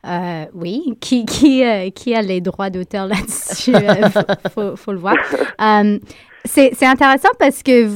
[0.06, 3.74] euh, oui, qui, qui, euh, qui a les droits d'auteur là-dessus?
[3.74, 4.10] Euh,
[4.54, 5.16] faut, faut, le voir.
[5.62, 6.00] Euh,
[6.44, 7.88] c'est intéressant parce que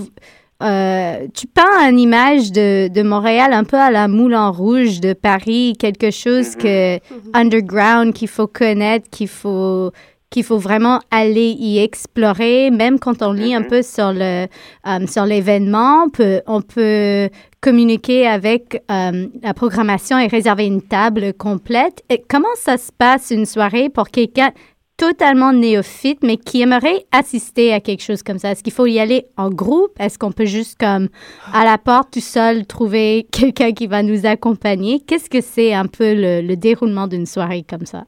[0.64, 5.12] euh, tu peins une image de, de, Montréal un peu à la Moulin Rouge de
[5.12, 6.98] Paris, quelque chose que
[7.34, 9.92] underground qu'il faut connaître, qu'il faut
[10.30, 14.48] qu'il faut vraiment aller y explorer, même quand on lit un peu sur le
[14.88, 17.30] euh, sur l'événement, on peut, on peut
[17.62, 22.04] communiquer avec euh, la programmation et réserver une table complète.
[22.10, 24.52] Et comment ça se passe une soirée pour quelqu'un
[24.98, 28.52] totalement néophyte, mais qui aimerait assister à quelque chose comme ça?
[28.52, 29.92] Est-ce qu'il faut y aller en groupe?
[30.00, 31.10] Est-ce qu'on peut juste, comme,
[31.54, 35.00] à la porte, tout seul, trouver quelqu'un qui va nous accompagner?
[35.08, 38.04] Qu'est-ce que c'est un peu le, le déroulement d'une soirée comme ça?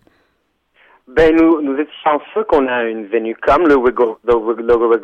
[1.07, 4.97] Ben, nous, nous étions chanceux qu'on a une venue comme le Wiggle, le, le, le,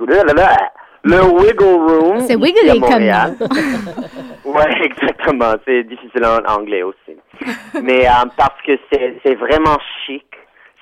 [1.03, 2.19] le Wiggle Room.
[2.21, 3.03] C'est wiggly comme
[4.45, 5.53] ouais, exactement.
[5.65, 7.17] C'est difficile en anglais aussi.
[7.81, 10.25] Mais euh, parce que c'est vraiment chic.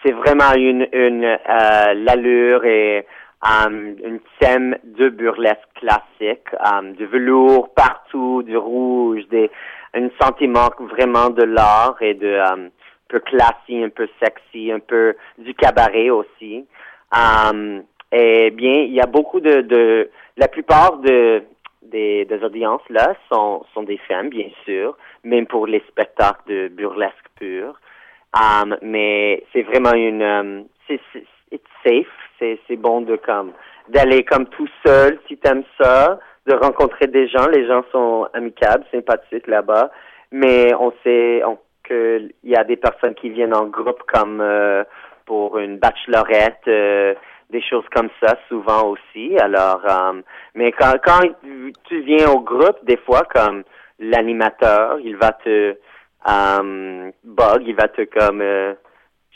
[0.03, 3.05] C'est vraiment une, une euh, l'allure et
[3.43, 9.51] um, une thème de burlesque classique, um, du velours partout, du rouge, des,
[9.93, 12.69] un sentiment vraiment de l'art et de um,
[13.09, 16.65] peu classique, un peu sexy, un peu du cabaret aussi.
[17.13, 21.43] Um, eh bien, il y a beaucoup de, de la plupart de,
[21.81, 26.67] des, des audiences là sont, sont des femmes, bien sûr, même pour les spectacles de
[26.69, 27.79] burlesque pur.
[28.33, 32.07] Um, mais c'est vraiment une, um, c'est, c'est safe,
[32.39, 33.51] c'est, c'est bon de comme
[33.89, 36.17] d'aller comme tout seul si t'aimes ça,
[36.47, 37.47] de rencontrer des gens.
[37.47, 39.91] Les gens sont amicables, sympathiques là-bas,
[40.31, 44.39] mais on sait on, que il y a des personnes qui viennent en groupe comme
[44.39, 44.83] euh,
[45.25, 46.67] pour une bachelorette.
[46.67, 47.13] Euh,
[47.51, 49.37] des choses comme ça souvent aussi.
[49.37, 50.23] Alors, um,
[50.55, 51.19] mais quand, quand
[51.83, 53.63] tu viens au groupe, des fois, comme
[53.99, 55.75] l'animateur, il va te
[56.25, 58.73] um, bug, il va te comme euh,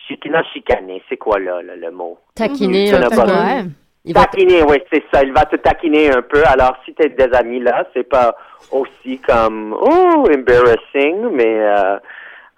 [0.07, 1.03] chicaner, chicaner.
[1.09, 2.17] C'est quoi là, là, le mot?
[2.35, 3.21] Taquiner un peu.
[3.21, 4.13] Ouais.
[4.13, 5.23] Taquiner, oui, c'est ça.
[5.23, 6.43] Il va te taquiner un peu.
[6.45, 8.35] Alors, si tu as des amis là, c'est pas
[8.71, 11.97] aussi comme oh embarrassing, mais euh,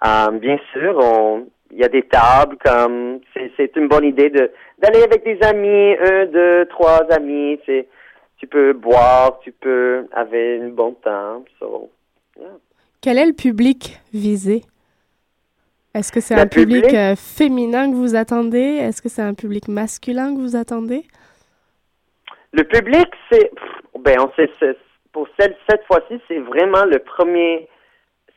[0.04, 4.30] um, bien sûr, on il y a des tables comme c'est c'est une bonne idée
[4.30, 7.60] de d'aller avec des amis, un, deux, trois amis.
[7.66, 7.88] C'est
[8.38, 11.44] tu peux boire, tu peux avoir un bon temps.
[11.58, 11.90] So,
[12.38, 12.46] yeah.
[13.00, 14.62] Quel est le public visé?
[15.94, 16.94] Est-ce que c'est un public, public?
[16.94, 18.78] euh, féminin que vous attendez?
[18.80, 21.04] Est-ce que c'est un public masculin que vous attendez?
[22.52, 23.50] Le public, c'est
[24.00, 24.50] ben on sait
[25.12, 27.68] pour cette, cette fois-ci, c'est vraiment le premier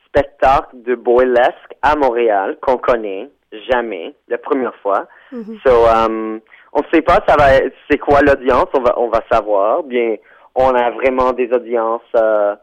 [0.07, 3.29] spectacle de boylesque à Montréal qu'on connaît
[3.69, 5.07] jamais, la première fois.
[5.31, 5.57] Mm -hmm.
[5.63, 6.39] So, um,
[6.73, 7.47] on sait pas ça va
[7.89, 9.83] c'est quoi l'audience, on va on va savoir.
[9.83, 10.15] Bien,
[10.55, 12.55] on a vraiment des audiences euh,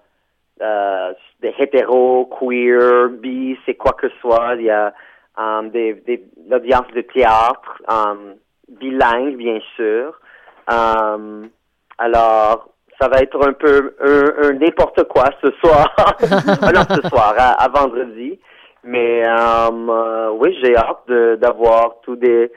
[0.60, 4.54] euh, des hétéros, queer, bi, c'est quoi que ce soit.
[4.56, 4.92] Il y a
[5.36, 8.34] um, des, des l'audience de théâtre, um,
[8.68, 10.18] bilingue bien sûr.
[10.70, 11.48] Um,
[11.98, 12.68] alors
[13.00, 15.94] ça va être un peu un, un n'importe quoi ce soir.
[15.98, 18.38] ah non, ce soir, à, à vendredi.
[18.84, 22.50] Mais um, euh, oui, j'ai hâte d'avoir tous des,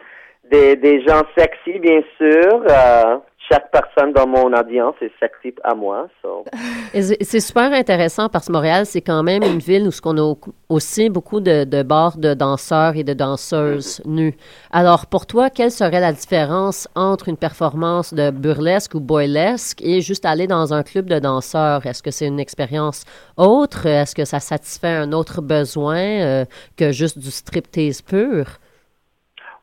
[0.52, 2.64] des, gens sexy, bien sûr.
[2.70, 3.18] Euh,
[3.50, 6.08] chaque personne dans mon audience est sexy à moi.
[6.94, 10.36] C'est super intéressant parce que Montréal, c'est quand même une ville où on a
[10.70, 14.36] aussi beaucoup de, de bars de danseurs et de danseuses nues.
[14.72, 20.02] Alors, pour toi, quelle serait la différence entre une performance de burlesque ou boylesque et
[20.02, 21.86] juste aller dans un club de danseurs?
[21.86, 23.06] Est-ce que c'est une expérience
[23.38, 23.86] autre?
[23.86, 26.46] Est-ce que ça satisfait un autre besoin euh,
[26.78, 28.60] que juste du striptease pur?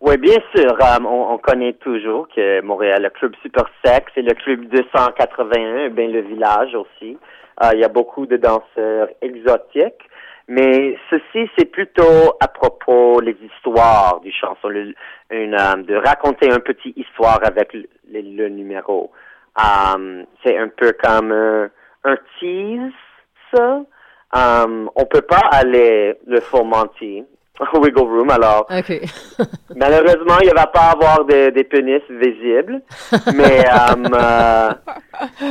[0.00, 0.76] Oui, bien sûr.
[0.80, 6.08] On, on, connaît toujours que Montréal, le club Super Sex et le club 281, bien
[6.08, 7.18] le village aussi.
[7.60, 10.08] Uh, il y a beaucoup de danseurs exotiques.
[10.46, 14.70] Mais ceci, c'est plutôt à propos des histoires du chanson,
[15.30, 19.10] une, um, de raconter une petite histoire avec le, le, le numéro.
[19.56, 21.70] Um, c'est un peu comme un,
[22.04, 22.92] un tease,
[23.52, 23.82] ça.
[24.32, 27.24] Um, on peut pas aller le fomenter
[27.74, 28.30] Wiggle Room.
[28.30, 29.02] Alors, okay.
[29.76, 32.82] malheureusement, il ne va pas avoir de, des pénis visibles,
[33.34, 34.70] mais um, euh,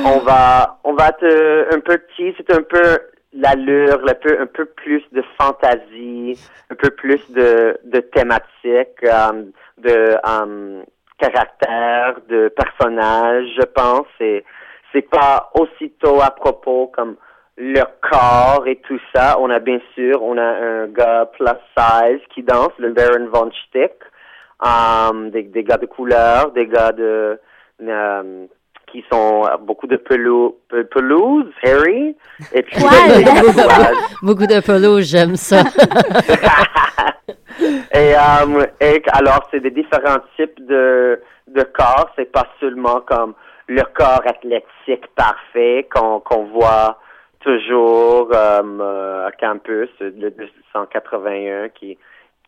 [0.06, 3.00] on va, on va te un peu petit, c'est un peu
[3.34, 6.40] l'allure, un peu, un peu plus de fantaisie,
[6.72, 10.84] un peu plus de, de thématique, um, de um,
[11.18, 14.08] caractère, de personnage, je pense.
[14.20, 14.44] Et
[14.94, 17.16] c'est pas aussitôt à propos comme
[17.58, 19.38] le corps et tout ça.
[19.40, 21.46] On a bien sûr, on a un gars plus
[21.78, 23.94] size qui danse, le Baron von Stick,
[24.64, 27.40] um, des, des, gars de couleur, des gars de
[27.82, 28.48] um,
[28.92, 30.56] qui sont beaucoup de pelou,
[30.92, 32.16] pelouse, Harry,
[32.54, 32.82] et puis
[34.22, 35.62] beaucoup de pelouse, j'aime ça.
[37.60, 42.10] et, euh, et alors, c'est des différents types de, de corps.
[42.16, 43.34] C'est pas seulement comme
[43.68, 46.98] le corps athlétique parfait qu'on qu'on voit
[47.40, 51.98] toujours euh, à campus, le 281 qui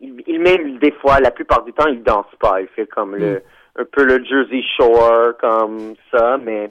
[0.01, 2.61] il, il même des fois, la plupart du temps, il danse pas.
[2.61, 3.41] Il fait comme le
[3.77, 6.69] un peu le Jersey Shore comme ça, mais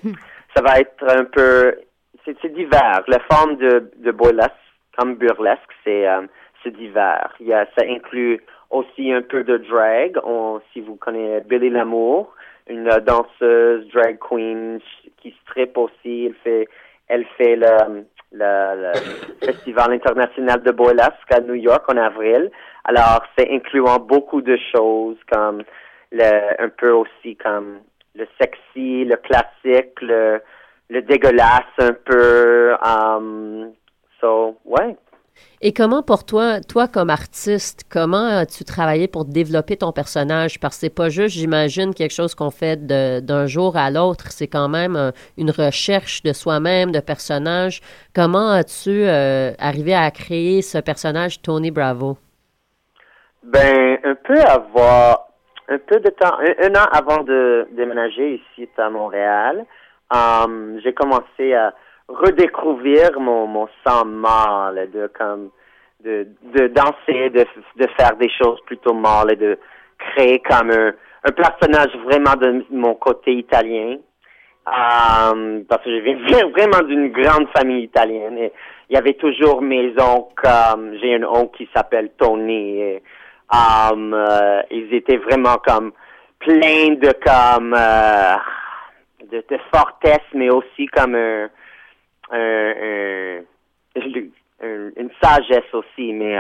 [0.55, 1.75] ça va être un peu
[2.25, 3.03] c'est divers.
[3.09, 4.53] La forme de, de burlesque,
[4.97, 6.27] comme burlesque, c'est euh,
[6.63, 7.33] c'est divers.
[7.41, 10.19] Il y a, ça inclut aussi un peu de drag.
[10.25, 12.35] On, si vous connaissez Billy Lamour,
[12.69, 14.81] une euh, danseuse drag queen
[15.23, 16.27] qui strip aussi.
[16.27, 16.69] Elle fait
[17.09, 22.51] elle fait le, le, le festival international de burlesque à New York en avril.
[22.85, 25.63] Alors c'est incluant beaucoup de choses comme
[26.13, 27.81] le un peu aussi comme
[28.15, 30.41] le sexy, le classique, le
[30.91, 32.75] le dégueulasse un peu.
[32.83, 33.73] Um,
[34.21, 34.97] so, ouais.
[35.61, 40.61] Et comment pour toi, toi comme artiste, comment as-tu travaillé pour développer ton personnage?
[40.61, 44.31] Parce que c'est pas juste, j'imagine, quelque chose qu'on fait d'un jour à l'autre.
[44.31, 47.81] C'est quand même euh, une recherche de soi-même, de personnage.
[48.15, 52.19] Comment as-tu euh, arrivé à créer ce personnage Tony Bravo?
[53.43, 55.29] Ben, un peu avoir,
[55.69, 59.65] un peu de temps, un, an avant de déménager ici à Montréal,
[60.15, 61.75] um, j'ai commencé à
[62.09, 65.51] redécouvrir mon, mon sang mâle, de comme,
[66.05, 67.45] de, de danser, de,
[67.77, 69.59] de faire des choses plutôt mâles et de
[69.99, 70.93] créer comme un,
[71.25, 73.97] un personnage vraiment de mon côté italien.
[74.67, 78.53] Um, parce que je viens vraiment d'une grande famille italienne et
[78.91, 80.47] il y avait toujours mes oncles,
[81.01, 83.03] j'ai un oncle qui s'appelle Tony et
[83.51, 85.93] um, euh, ils étaient vraiment comme
[86.41, 88.37] pleins de comme euh,
[89.33, 91.49] de, de fortesse mais aussi comme un-
[94.61, 96.39] une sagesse aussi mais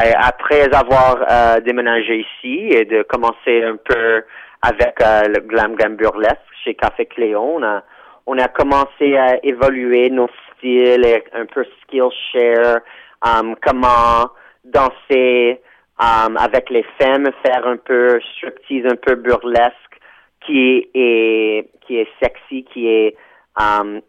[0.00, 4.22] euh, après avoir euh, déménagé ici et de commencer un peu
[4.62, 7.82] avec euh, le glam glam burlesque chez Café Cléon, on a,
[8.26, 12.80] on a commencé à évoluer nos styles et un peu skill share,
[13.24, 14.30] um, comment
[14.64, 15.60] danser
[15.98, 20.00] um, avec les femmes, faire un peu striptease, un peu burlesque,
[20.46, 23.16] qui est, qui est sexy, qui est
[23.60, 24.00] um,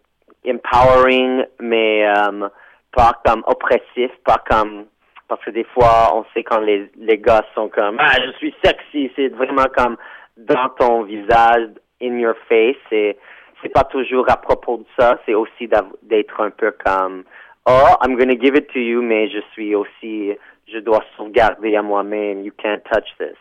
[0.45, 2.49] empowering, mais um,
[2.91, 4.85] pas comme oppressif, pas comme
[5.27, 8.53] parce que des fois, on sait quand les, les gars sont comme ah je suis
[8.63, 9.95] sexy, c'est vraiment comme
[10.37, 11.67] dans ton visage,
[12.01, 12.77] in your face.
[12.91, 13.17] Et
[13.61, 15.67] c'est pas toujours à propos de ça, c'est aussi
[16.03, 17.23] d'être un peu comme
[17.67, 20.31] oh I'm gonna give it to you, mais je suis aussi
[20.71, 22.43] je dois sauvegarder à moi-même.
[22.43, 23.37] You can't touch this.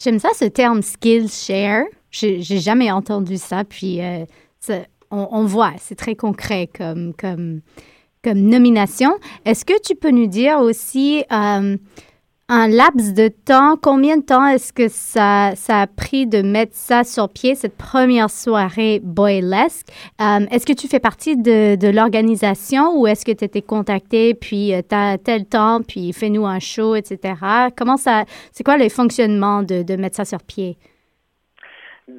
[0.00, 1.84] J'aime ça, ce terme Skillshare.
[2.10, 3.62] J'ai j'ai jamais entendu ça.
[3.64, 4.24] Puis, euh,
[4.58, 7.60] ça- on, voit, c'est très concret comme,
[8.24, 9.12] nomination.
[9.44, 11.76] Est-ce que tu peux nous dire aussi euh,
[12.48, 17.04] un laps de temps, combien de temps est-ce que ça, a pris de mettre ça
[17.04, 19.88] sur pied, cette première soirée boylesque?
[20.20, 24.72] Euh, est-ce que tu fais partie de, l'organisation ou est-ce que tu étais contacté, puis
[24.88, 27.34] tu as tel temps, puis fais-nous un show, etc.?
[27.76, 30.78] Comment ça, c'est quoi le fonctionnement de, de mettre ça sur pied?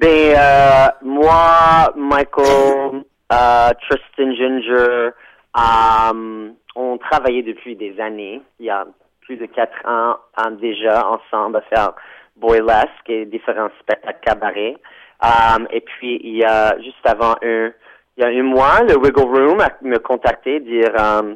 [0.00, 5.10] Ben, euh, moi, Michael, euh, Tristan Ginger,
[5.56, 8.42] euh, on travaillait depuis des années.
[8.58, 8.86] Il y a
[9.20, 11.92] plus de quatre ans euh, déjà ensemble à faire
[12.36, 14.76] Boylesque et différents spectacles cabaret.
[15.24, 17.70] Euh, et puis, il y a juste avant un,
[18.16, 21.34] il y a un mois, le Wiggle Room a me contacté, dire, euh,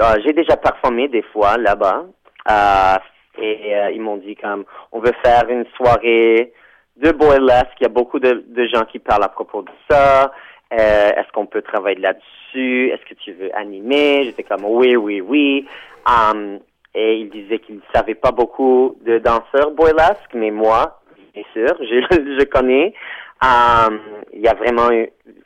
[0.00, 2.06] euh, j'ai déjà performé des fois là-bas.
[2.50, 2.96] Euh,
[3.40, 6.52] et euh, ils m'ont dit comme on veut faire une soirée
[6.98, 7.74] de boylesque.
[7.80, 10.32] Il y a beaucoup de, gens qui parlent à propos de ça.
[10.72, 12.90] Euh, Est-ce qu'on peut travailler là-dessus?
[12.90, 14.24] Est-ce que tu veux animer?
[14.24, 15.66] J'étais comme oui, oui, oui.
[16.06, 16.58] Um,
[16.94, 21.00] et ils disaient qu'ils ne savaient pas beaucoup de danseurs boylesques, mais moi,
[21.34, 22.94] bien sûr, je, connais.
[23.42, 24.00] Um,
[24.32, 24.90] il y a vraiment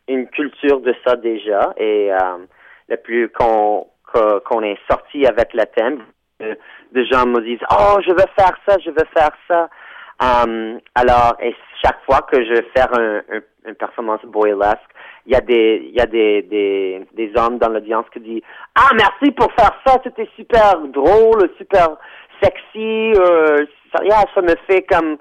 [0.08, 1.74] une, culture de ça déjà.
[1.76, 2.46] Et um,
[2.88, 3.86] le plus qu'on
[4.62, 6.02] est sorti avec le thème,
[6.40, 9.68] de gens me disent oh je veux faire ça, je veux faire ça.
[10.22, 11.36] Um, alors
[11.84, 14.78] chaque fois que je vais faire un, un, une performance boylesque,
[15.26, 18.42] il y a des il y a des des, des hommes dans l'audience qui disent
[18.76, 21.96] ah merci pour faire ça, c'était super drôle, super
[22.40, 25.16] sexy, euh, ça, me fait comme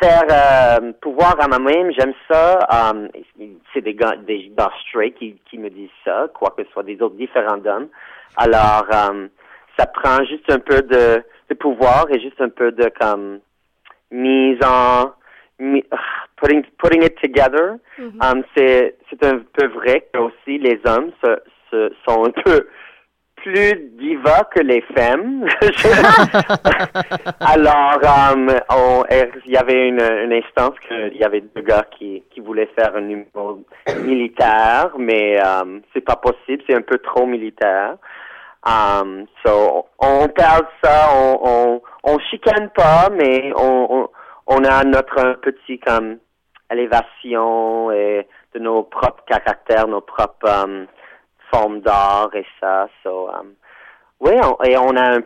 [0.00, 2.58] faire euh, pouvoir à moi-même, j'aime ça.
[2.70, 3.08] Um,
[3.72, 6.82] c'est des gars, des gars straight qui, qui me disent ça, quoi que ce soit
[6.82, 7.88] des autres différents d'hommes.
[8.36, 9.28] Alors, um,
[9.78, 13.40] ça prend juste un peu de, de pouvoir et juste un peu de comme
[14.10, 15.12] mise en
[15.58, 15.98] mi- ah,
[16.36, 17.76] putting putting it together.
[18.20, 21.36] Um, c'est c'est un peu vrai que aussi les hommes se,
[21.70, 22.66] se, sont un peu
[23.36, 25.46] plus diva que les femmes.
[27.40, 29.04] Alors, euh, on-
[29.46, 32.94] il y avait une, une instance qu'il y avait deux gars qui, qui voulaient faire
[32.96, 33.62] un numéro
[34.04, 37.96] militaire, mais euh, c'est pas possible, c'est un peu trop militaire.
[38.66, 44.08] Um, so, on parle ça, on, on, on chicane pas, mais on,
[44.46, 46.18] on, a notre petit comme
[46.70, 50.86] élévation et de nos propres caractères, nos propres um,
[51.50, 52.88] formes d'art et ça.
[53.02, 53.54] So, um,
[54.20, 55.22] oui, on, et on a un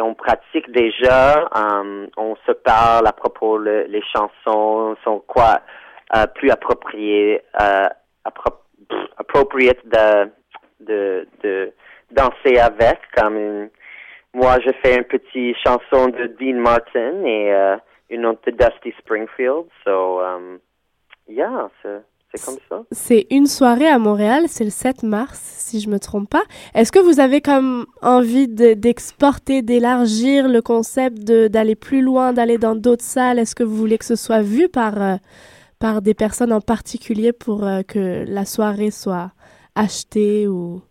[0.00, 5.60] on pratique déjà, um, on se parle à propos le- les chansons sont quoi
[6.16, 7.42] euh, plus appropriées,
[8.24, 8.56] appro-
[8.88, 10.30] pff, appropriate de
[12.12, 13.70] danser avec comme une-
[14.34, 17.76] moi je fais une petite chanson de Dean Martin et euh,
[18.10, 20.58] une autre de Dusty Springfield so um,
[21.28, 21.68] yeah
[22.32, 25.98] c'est comme ça C'est une soirée à Montréal, c'est le 7 mars, si je me
[25.98, 26.44] trompe pas.
[26.76, 32.56] Est-ce que vous avez comme envie de- d'exporter, d'élargir le concept, d'aller plus loin, d'aller
[32.56, 33.40] dans d'autres salles?
[33.40, 35.16] Est-ce que vous voulez que ce soit vu par, euh,
[35.80, 39.32] par des personnes en particulier pour euh, que la soirée soit
[39.74, 40.82] achetée ou...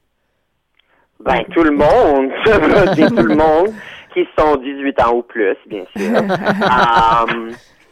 [1.22, 2.32] Ben, tout le monde,
[2.96, 3.74] c'est tout le monde
[4.14, 6.22] qui sont 18 ans ou plus, bien sûr.
[6.62, 7.52] Um,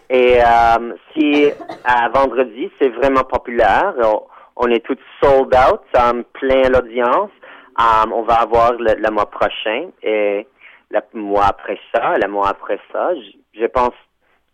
[0.09, 1.49] et um, si
[1.83, 4.23] à vendredi, c'est vraiment populaire, on,
[4.55, 7.31] on est tous sold out, um, plein l'audience.
[7.77, 10.47] Um, on va avoir le, le mois prochain et
[10.89, 13.93] le mois après ça, le mois après ça, je, je pense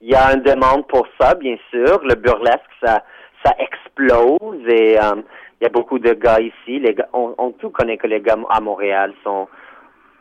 [0.04, 2.02] il y a une demande pour ça, bien sûr.
[2.04, 3.04] Le burlesque, ça,
[3.44, 5.24] ça explose et um,
[5.60, 6.80] il y a beaucoup de gars ici.
[6.80, 9.48] Les gars, on, tout connaît que les gars à Montréal sont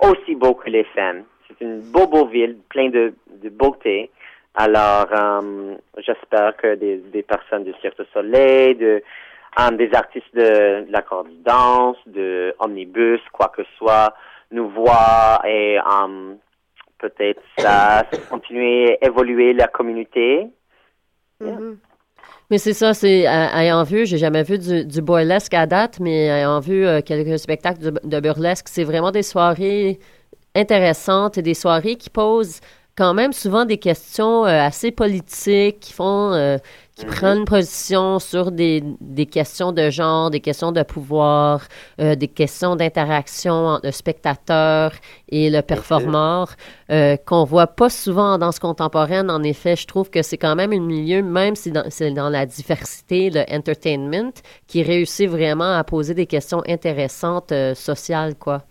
[0.00, 1.24] aussi beaux que les femmes.
[1.48, 4.10] C'est une beau, beau ville, plein de, de beauté.
[4.54, 9.02] Alors, um, j'espère que des, personnes du Cirque du Soleil, de,
[9.58, 14.14] um, des artistes de, de du danse, de omnibus, quoi que soit,
[14.50, 16.36] nous voient et um,
[16.98, 20.48] peut-être ça continuer à évoluer la communauté.
[22.50, 26.26] Mais c'est ça, c'est euh, ayant vu, j'ai jamais vu du, burlesque à date, mais
[26.26, 29.98] ayant vu euh, quelques spectacles de, burlesque, c'est vraiment des soirées
[30.54, 32.60] intéressantes et des soirées qui posent
[32.94, 36.58] quand même souvent des questions euh, assez politiques, qui font,
[36.94, 41.62] qui prennent une position sur des, des questions de genre, des questions de pouvoir,
[42.00, 44.92] euh, des questions d'interaction entre le spectateur
[45.30, 46.50] et le performeur,
[46.90, 49.30] euh, qu'on voit pas souvent en danse contemporaine.
[49.30, 52.44] En effet, je trouve que c'est quand même un milieu, même si c'est dans la
[52.44, 54.32] diversité, le entertainment,
[54.66, 58.62] qui réussit vraiment à poser des questions intéressantes euh, sociales, quoi.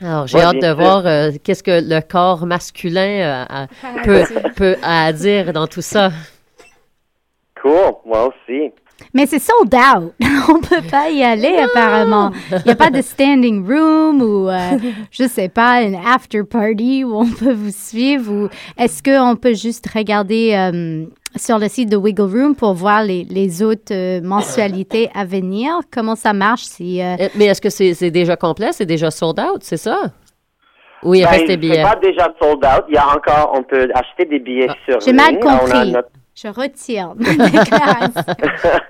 [0.00, 3.66] Alors, j'ai Ouais, hâte de voir euh, qu'est-ce que le corps masculin euh, a-
[4.04, 4.24] peut,
[4.56, 6.10] peut à dire dans tout ça.
[7.62, 8.72] Cool, moi aussi.
[9.14, 10.12] Mais c'est sold out.
[10.48, 12.30] On peut pas y aller apparemment.
[12.50, 14.78] Il n'y a pas de standing room ou euh,
[15.10, 18.48] je sais pas une after party où on peut vous suivre ou
[18.78, 21.04] est-ce qu'on peut juste regarder euh,
[21.36, 25.80] sur le site de Wiggle Room pour voir les, les autres euh, mensualités à venir?
[25.92, 28.68] Comment ça marche si euh, Mais est-ce que c'est c'est déjà complet?
[28.72, 29.98] C'est déjà sold out, c'est ça?
[31.02, 31.82] Oui, il Ben, reste des C'est billets?
[31.82, 32.84] pas déjà sold out.
[32.88, 35.40] Il y a encore, on peut acheter des billets sur J'ai mal ligne.
[35.42, 35.92] On a compris.
[36.34, 38.34] Je retire ma déclaration.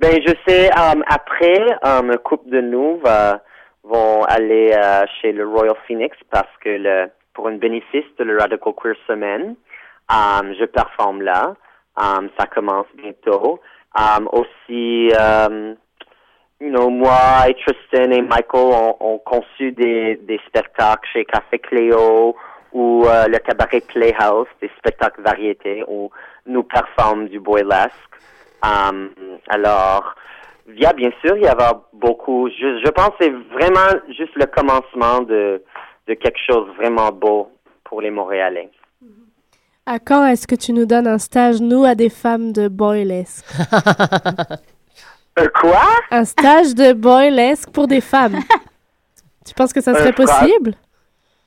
[0.00, 3.40] Ben, je sais, um, après, um, un couple de nous va-
[3.84, 8.42] vont aller euh, chez le Royal Phoenix parce que le, pour un bénéfice de la
[8.42, 9.54] Radical Queer Semaine,
[10.10, 11.54] je performe là.
[11.96, 13.60] Ça commence bientôt.
[14.32, 15.10] Aussi,
[16.60, 22.34] you moi et Tristan et Michael ont, ont conçu des, des spectacles chez Café Cléo
[22.74, 26.10] ou euh, le cabaret Playhouse, des spectacles variétés où
[26.44, 27.94] nous performons du burlesque.
[28.62, 29.10] Um,
[29.48, 30.14] alors,
[30.68, 32.48] il y a bien sûr, il y avoir beaucoup.
[32.48, 35.62] Je, je pense que c'est vraiment juste le commencement de,
[36.08, 37.48] de quelque chose de vraiment beau
[37.84, 38.70] pour les Montréalais.
[39.86, 43.46] À quand est-ce que tu nous donnes un stage, nous, à des femmes de boylesque?
[45.36, 45.82] Euh, quoi?
[46.12, 48.36] Un stage de boylesque pour des femmes.
[49.44, 50.74] tu penses que ça serait possible?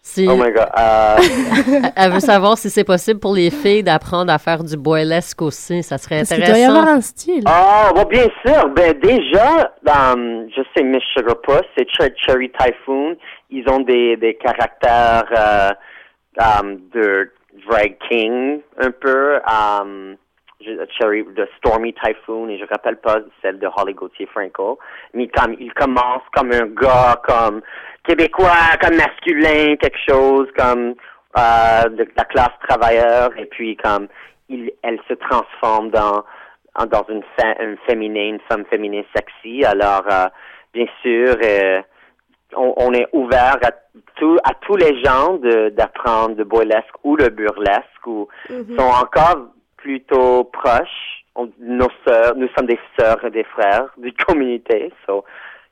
[0.09, 0.69] Si- Oh my god.
[0.79, 1.17] euh,
[1.95, 5.83] Elle veut savoir si c'est possible pour les filles d'apprendre à faire du burlesque aussi.
[5.83, 6.53] Ça serait Parce intéressant.
[6.53, 7.43] doit y avoir un style.
[7.45, 8.69] Ah, bon, bien sûr.
[8.69, 13.17] Ben, déjà, um, je sais, Miss Sugarpuss et Cher- Cherry Typhoon,
[13.49, 15.71] ils ont des, des caractères euh,
[16.61, 17.29] um, de
[17.67, 19.35] drag king, un peu.
[19.45, 20.15] Um,
[20.97, 24.79] Cherry, de Stormy Typhoon, et je rappelle pas celle de Holly Gauthier Franco.
[25.13, 27.61] Mais comme, il commence comme un gars, comme
[28.03, 30.95] québécois, comme masculin, quelque chose, comme
[31.37, 34.07] euh, de la classe travailleur, et puis comme
[34.49, 36.23] il, elle se transforme dans
[36.91, 37.23] dans une,
[37.59, 39.65] une féminine, une femme féminine sexy.
[39.65, 40.27] Alors, euh,
[40.75, 41.81] bien sûr, euh,
[42.55, 43.71] on, on est ouvert à,
[44.15, 48.77] tout, à tous les gens de- d'apprendre le boylesque ou le burlesque ou Mhm.
[48.77, 49.37] sont encore
[49.87, 51.23] plutôt proches.
[51.35, 54.91] On- nos sœurs, nous sommes des sœurs et des frères du communauté.
[55.05, 55.23] So,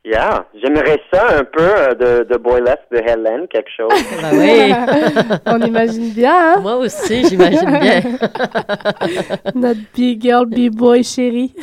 [0.06, 3.92] yeah, j'aimerais ça un peu euh, de, de boylesque de Helen, quelque chose.
[4.22, 4.74] Ben oui.
[5.46, 6.60] On imagine bien, hein?
[6.62, 8.02] Moi aussi, j'imagine bien.
[9.56, 11.54] Notre big girl, big boy chéri.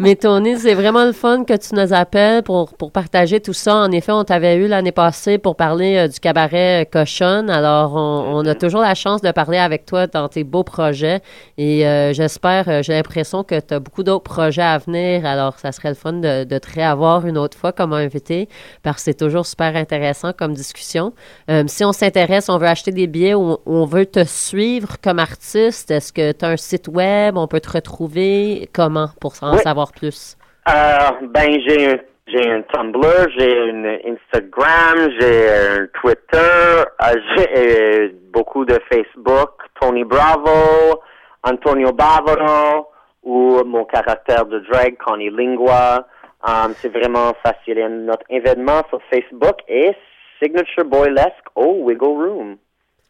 [0.00, 3.76] Mais Tony, c'est vraiment le fun que tu nous appelles pour, pour partager tout ça.
[3.76, 7.50] En effet, on t'avait eu l'année passée pour parler euh, du cabaret euh, Cochonne.
[7.50, 11.20] Alors, on, on a toujours la chance de parler avec toi dans tes beaux projets.
[11.58, 15.26] Et euh, j'espère, euh, j'ai l'impression que tu as beaucoup d'autres projets à venir.
[15.26, 18.48] Alors, ça serait le fun de, de te réavoir une autre fois comme invité
[18.82, 21.12] parce que c'est toujours super intéressant comme discussion.
[21.50, 25.18] Euh, si on s'intéresse, on veut acheter des billets ou on veut te suivre comme
[25.18, 27.36] artiste, est-ce que tu as un site web?
[27.36, 28.68] On peut te retrouver?
[28.72, 29.58] Comment pour en Oui.
[29.58, 30.36] savoir plus?
[30.68, 30.98] Euh,
[31.34, 31.96] ben, j'ai un,
[32.28, 39.50] j'ai un Tumblr, j'ai un Instagram, j'ai un Twitter, euh, j'ai beaucoup de Facebook,
[39.80, 41.00] Tony Bravo,
[41.42, 42.88] Antonio Bavaro,
[43.24, 46.06] ou mon caractère de drag, Connie Lingua.
[46.46, 47.78] Um, c'est vraiment facile.
[47.78, 49.96] Et notre événement sur Facebook est
[50.42, 52.56] Signature Boylesque au Wiggle Room.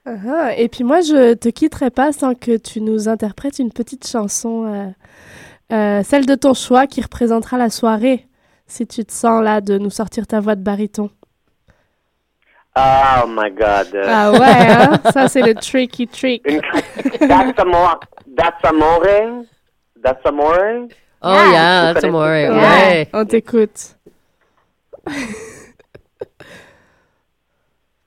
[0.05, 3.73] Ah ah, Et puis moi, je te quitterai pas sans que tu nous interprètes une
[3.73, 4.89] petite chanson, euh,
[5.73, 8.27] euh, celle de ton choix qui représentera la soirée,
[8.67, 11.09] si tu te sens là de nous sortir ta voix de baryton.
[12.77, 13.97] Oh my God.
[14.07, 15.01] Ah ouais, hein?
[15.13, 16.43] ça c'est le tricky trick.
[16.47, 16.63] Une-
[17.29, 18.01] That's amore.
[18.35, 19.45] That's amore.
[20.03, 20.89] That's amore.
[21.25, 22.31] Oh yeah, that's amore.
[22.31, 23.09] Ouais.
[23.13, 23.97] On t'écoute.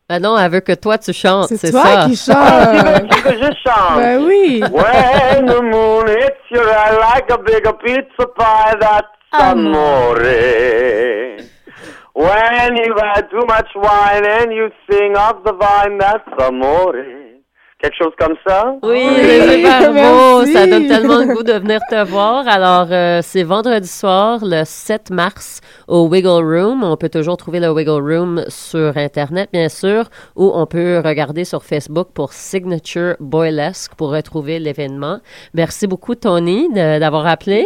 [0.07, 2.05] Ben non, elle veut que toi tu chantes, C'est c'est toi ça.
[2.07, 2.15] qui.
[2.31, 3.97] Ah, veux que je chante?
[3.97, 4.61] Ben oui.
[4.71, 10.19] When the moon hits your eye like a big pizza pie, that's amore.
[12.13, 16.93] When you've had too much wine and you sing off the vine, that's amore.
[17.79, 18.75] Quelque chose comme ça?
[18.83, 20.45] Oui, c'est super beau.
[20.45, 22.47] Ça donne tellement le goût de venir te voir.
[22.47, 26.83] Alors, euh, c'est vendredi soir, le 7 mars, au Wiggle Room.
[26.83, 30.05] On peut toujours trouver le Wiggle Room sur Internet, bien sûr,
[30.35, 35.19] ou on peut regarder sur Facebook pour Signature Boylesque pour retrouver l'événement.
[35.53, 37.65] Merci beaucoup, Tony, d'avoir appelé.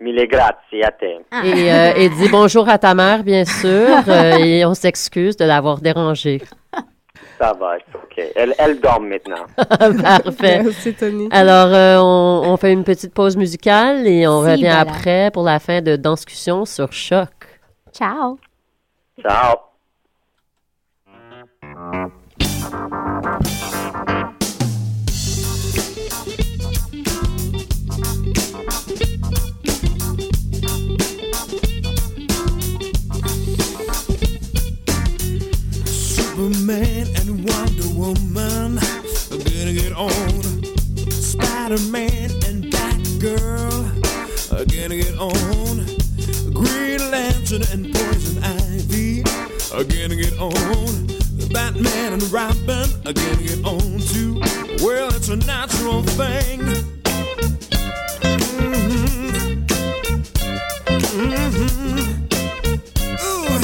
[0.00, 1.04] Mille grazie a te.
[1.44, 3.88] Et, euh, et dis bonjour à ta mère, bien sûr.
[4.08, 6.40] euh, et on s'excuse de l'avoir dérangée.
[7.38, 8.32] Ça va, c'est OK.
[8.34, 9.46] Elle, elle dort maintenant.
[9.56, 10.62] Parfait.
[10.64, 11.28] Merci, Tony.
[11.30, 14.80] Alors, euh, on, on fait une petite pause musicale et on Si, revient voilà.
[14.80, 17.28] après pour la fin de Danscussion sur Choc.
[17.92, 18.38] Ciao.
[19.22, 19.56] Ciao.
[35.86, 37.17] Superman
[37.98, 38.78] Woman
[39.28, 40.62] gonna get on.
[41.10, 43.72] Spider-Man and Batgirl
[44.50, 45.84] gonna get on.
[46.54, 49.24] Green Lantern and Poison Ivy
[49.72, 51.08] gonna get on.
[51.52, 54.40] Batman and Robin gonna get on too.
[54.80, 56.60] Well, it's a natural thing.
[58.22, 59.66] Mhm.
[61.18, 61.58] Mhm.
[63.24, 63.58] Ooh.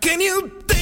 [0.00, 0.81] Can you dance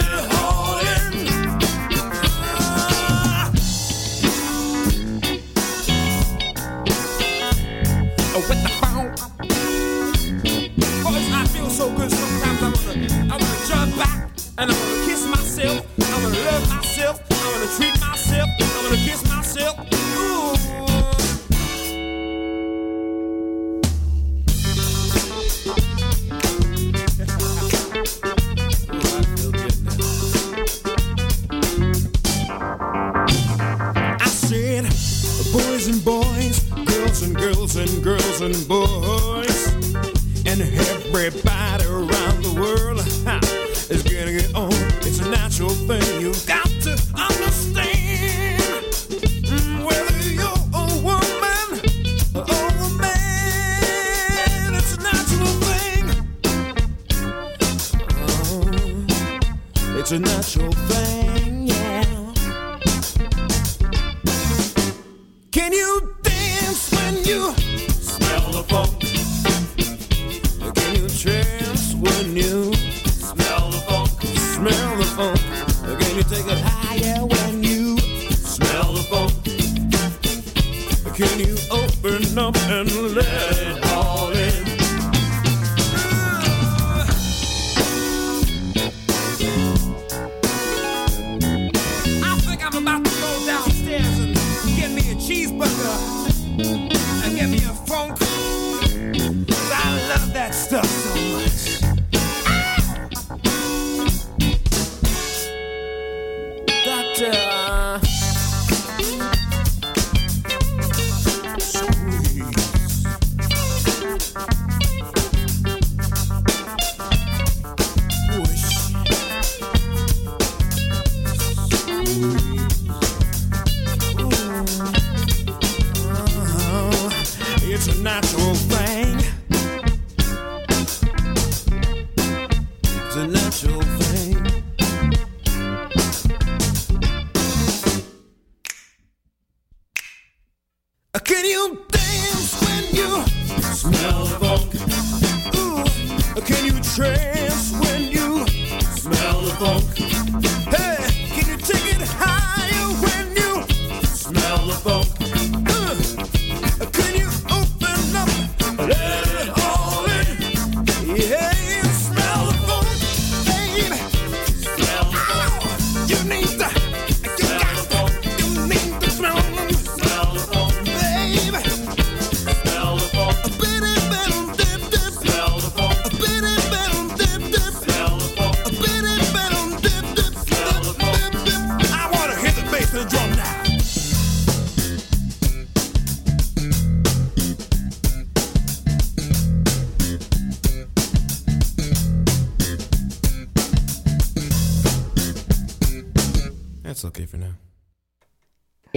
[127.83, 128.70] It's a natural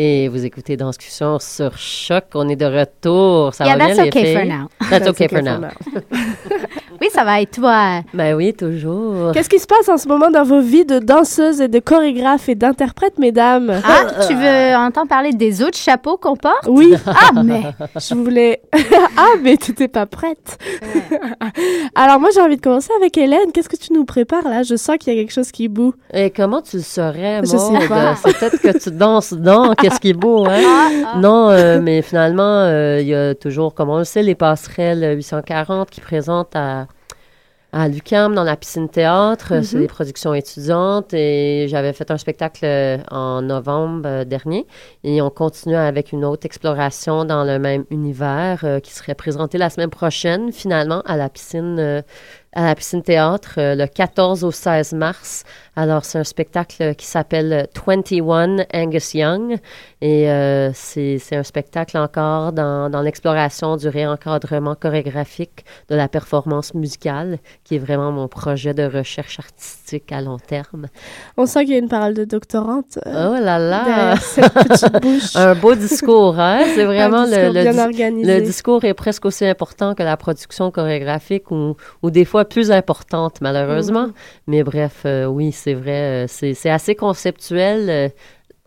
[0.07, 2.24] Et vous écoutez Danscussion sur Choc.
[2.34, 3.55] On est de retour.
[3.55, 4.34] Ça Yeah, va bien, that's les okay filles?
[4.36, 4.68] for now.
[4.78, 5.61] That's, That's okay, okay for now.
[7.14, 8.00] Ça va et toi?
[8.12, 9.30] Ben oui, toujours.
[9.30, 12.48] Qu'est-ce qui se passe en ce moment dans vos vies de danseuses et de chorégraphes
[12.48, 13.80] et d'interprètes, mesdames?
[13.84, 16.66] Ah, tu veux entendre parler des autres chapeaux qu'on porte?
[16.66, 16.94] Oui.
[17.06, 17.62] Ah, mais
[17.96, 18.60] Je voulais.
[19.16, 20.58] ah, mais tu n'étais pas prête.
[21.94, 23.52] Alors, moi, j'ai envie de commencer avec Hélène.
[23.52, 24.64] Qu'est-ce que tu nous prépares là?
[24.64, 25.94] Je sens qu'il y a quelque chose qui boue.
[26.12, 28.16] Et comment tu le saurais, Je sais pas.
[28.16, 30.60] C'est peut-être que tu danses dans Qu'est-ce qui est beau, hein?
[31.06, 34.34] Ah, Non, euh, mais finalement, euh, il y a toujours, comme on le sait, les
[34.34, 36.86] passerelles 840 qui présentent à,
[37.76, 39.52] à l'UQAM dans la piscine théâtre.
[39.64, 39.82] C'est Mhm.
[39.82, 44.64] des productions étudiantes et j'avais fait un spectacle euh, en novembre euh, dernier
[45.02, 49.58] et on continue avec une autre exploration dans le même univers euh, qui serait présenté
[49.58, 52.02] la semaine prochaine, finalement, à la piscine, euh,
[52.55, 55.44] à la piscine théâtre euh, le 14 au 16 mars.
[55.76, 59.57] Alors, c'est un spectacle qui s'appelle 21 Angus Young
[60.00, 66.74] et euh, c'est un spectacle encore dans, dans l'exploration du réencadrement chorégraphique de la performance
[66.74, 70.86] musicale, qui est vraiment mon projet de recherche artistique à long terme.
[71.36, 72.98] On sent qu'il y a une parole de doctorante.
[73.07, 74.14] euh, Oh là là!
[74.16, 75.34] cette petite bouche.
[75.34, 76.61] un beau discours, hein?
[76.74, 78.34] C'est vraiment le, le, dis- organisé.
[78.40, 82.70] le discours est presque aussi important que la production chorégraphique ou, ou des fois plus
[82.70, 84.07] importante, malheureusement.
[84.09, 84.12] Mhm.
[84.47, 88.09] Mais bref, euh, oui, c'est vrai, euh, c'est c'est assez conceptuel euh,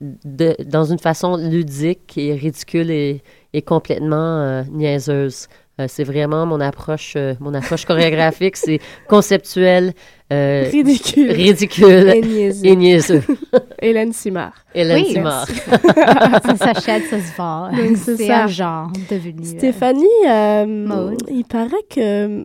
[0.02, 3.22] de, dans une façon ludique et ridicule et,
[3.54, 5.48] et complètement euh, niaiseuse.
[5.80, 9.94] Euh, c'est vraiment mon approche, euh, mon approche chorégraphique, c'est conceptuel,
[10.34, 11.32] euh, Ridicule.
[11.32, 12.66] ridicule Et niaiseux.
[12.66, 13.24] et niaiseux.
[13.82, 14.54] Hélène Simard.
[14.74, 15.14] Hélène Oui.
[15.14, 15.48] Simard.
[16.46, 17.70] ça s'achète, ça se vend.
[17.96, 19.46] C'est un genre devenu.
[19.46, 22.44] Stéphanie, euh, il paraît que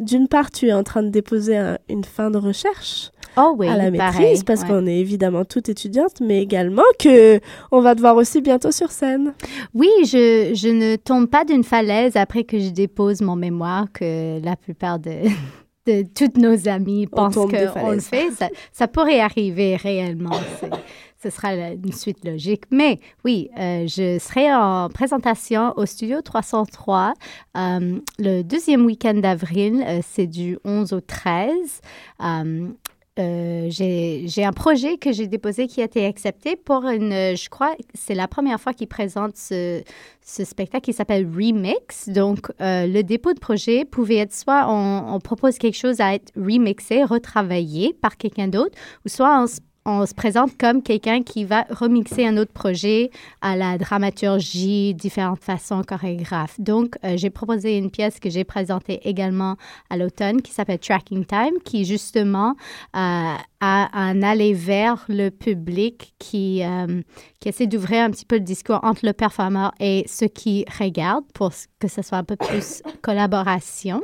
[0.00, 3.66] d'une part, tu es en train de déposer un- une fin de recherche Oh oui,
[3.68, 4.68] à la maîtrise, pareil, parce ouais.
[4.68, 7.40] qu'on est évidemment toutes étudiantes, mais également que
[7.72, 9.34] on va te voir aussi bientôt sur scène.
[9.74, 14.40] Oui, je, je ne tombe pas d'une falaise après que je dépose mon mémoire, que
[14.44, 15.10] la plupart de,
[15.86, 18.30] de toutes nos amies pensent qu'on le fait.
[18.32, 20.30] Ça, ça pourrait arriver réellement.
[21.22, 22.64] Ce sera une suite logique.
[22.70, 27.14] Mais oui, euh, je serai en présentation au Studio 303
[27.56, 29.82] euh, le deuxième week-end d'avril.
[29.86, 31.80] euh, C'est du 11 au 13.
[33.20, 37.76] Euh, j'ai un projet que j'ai déposé qui a été accepté pour une, je crois,
[37.94, 39.82] c'est la première fois qu'ils présentent ce,
[40.20, 42.08] ce spectacle qui s'appelle Remix.
[42.08, 46.14] Donc, euh, le dépôt de projet pouvait être soit on, on propose quelque chose à
[46.14, 51.22] être remixé, retravaillé par quelqu'un d'autre, ou soit on, s- on se présente comme quelqu'un
[51.22, 53.10] qui va remixer un autre projet
[53.42, 56.58] à la dramaturgie, différentes façons, chorégraphe.
[56.58, 59.56] Donc, euh, j'ai proposé une pièce que j'ai présentée également
[59.90, 62.56] à l'automne qui s'appelle Tracking Time, qui justement
[62.96, 67.02] euh, a un aller vers le public qui, euh,
[67.40, 71.30] qui essaie d'ouvrir un petit peu le discours entre le performeur et ceux qui regardent
[71.34, 74.02] pour que ce soit un peu plus collaboration,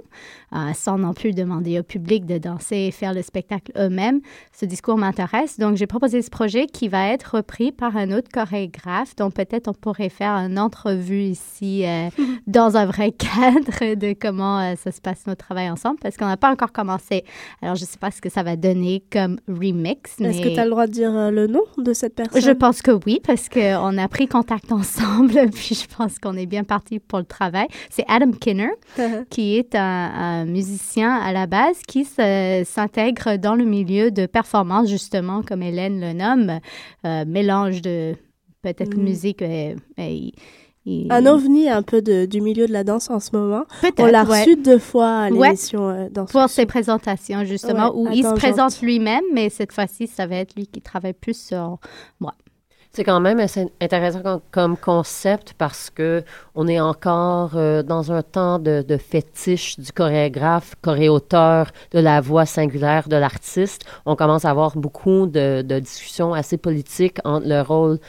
[0.74, 4.20] sans non plus demander au public de danser et faire le spectacle eux-mêmes.
[4.52, 5.58] Ce discours m'intéresse.
[5.58, 9.68] Donc, j'ai proposé ce projet qui va être repris par un autre chorégraphe, dont peut-être
[9.68, 12.08] on pourrait faire une entrevue ici euh,
[12.46, 16.26] dans un vrai cadre de comment euh, ça se passe notre travail ensemble, parce qu'on
[16.26, 17.24] n'a pas encore commencé.
[17.62, 20.20] Alors, je ne sais pas ce que ça va donner comme remix.
[20.20, 22.40] Est-ce que tu as le droit de dire euh, le nom de cette personne?
[22.40, 26.46] Je pense que oui, parce qu'on a pris contact ensemble, puis je pense qu'on est
[26.46, 27.66] bien parti pour le travail.
[27.90, 28.70] C'est Adam Kinner,
[29.30, 34.88] qui est un, un musicien à la base qui s'intègre dans le milieu de performance,
[34.88, 36.60] justement, comme Hélène le nomme,
[37.06, 38.14] euh, mélange de
[38.62, 39.02] peut-être Mhm.
[39.04, 39.42] musique.
[39.42, 40.02] euh, euh,
[40.86, 43.64] il- Un ovni un peu de- du milieu de la danse en ce moment.
[43.98, 44.40] On l'a ouais.
[44.40, 45.48] reçu deux fois à Ouais.
[45.48, 50.06] l'émission dans pour ses présentations, justement, Ouais, où il se présente lui-même, mais cette fois-ci,
[50.06, 51.78] ça va être lui qui travaille plus sur
[52.18, 52.34] moi.
[52.92, 53.38] C'est quand même
[53.80, 56.24] intéressant comme, concept parce que
[56.56, 62.46] on est encore euh, dans un temps de, fétiche du chorégraphe, choréauteur, de la voix
[62.46, 63.82] singulière de l'artiste.
[64.06, 68.00] On commence à avoir beaucoup de discussions assez politiques entre le rôle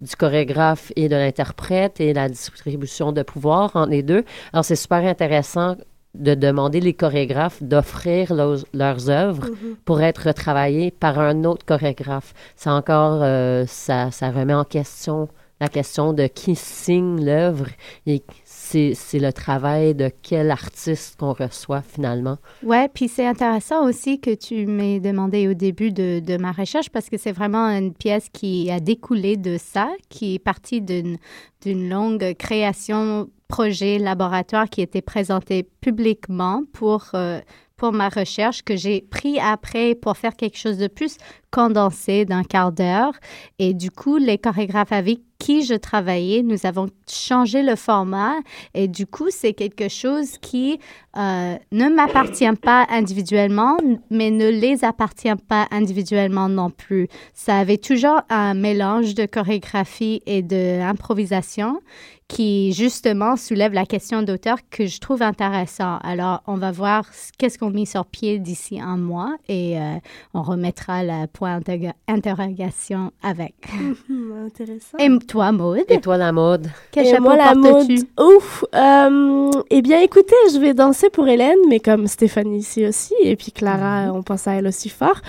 [0.00, 4.24] du chorégraphe et de l'interprète et la distribution de pouvoir entre les deux.
[4.52, 5.76] Alors, c'est super intéressant
[6.14, 9.76] de demander les chorégraphes d'offrir leurs, leurs œuvres Mhm.
[9.84, 12.34] pour être retravaillées par un autre chorégraphe.
[12.56, 15.28] C'est encore, euh, ça, ça remet en question
[15.60, 17.66] la question de qui signe l'œuvre
[18.06, 22.38] et c'est le travail de quel artiste qu'on reçoit finalement.
[22.64, 26.90] Ouais, puis c'est intéressant aussi que tu m'aies demandé au début de, de ma recherche
[26.90, 31.18] parce que c'est vraiment une pièce qui a découlé de ça, qui est partie d'une
[31.64, 37.40] longue création projet laboratoire qui était présenté publiquement pour euh,
[37.76, 41.18] pour ma recherche que j'ai pris après pour faire quelque chose de plus
[41.52, 43.12] condensé d'un quart d'heure.
[43.60, 48.34] Et du coup, les chorégraphes avec qui je travaillais, nous avons changé le format.
[48.74, 50.78] Et du coup, c'est quelque chose qui
[51.16, 53.76] euh, ne m'appartient pas individuellement,
[54.10, 57.08] mais ne les appartient pas individuellement non plus.
[57.34, 61.80] Ça avait toujours un mélange de chorégraphie et d'improvisation
[62.26, 65.98] qui justement soulève la question d'auteur que je trouve intéressant.
[65.98, 69.96] Alors, on va voir ce- qu'est-ce qu'on met sur pied d'ici un mois et euh,
[70.32, 73.54] on remettra le point d'interrogation avec.
[74.46, 74.96] Intéressant.
[74.98, 75.80] Et toi, Maud?
[75.88, 76.68] Et toi, la mode?
[76.90, 77.98] Quel Et chapeau moi, la mode, portes-tu?
[78.20, 78.64] ouf.
[78.74, 83.36] Euh, eh bien, écoutez, je vais danser pour Hélène, mais comme Stéphanie ici aussi, et
[83.36, 85.20] puis Clara, on pense à elle aussi fort.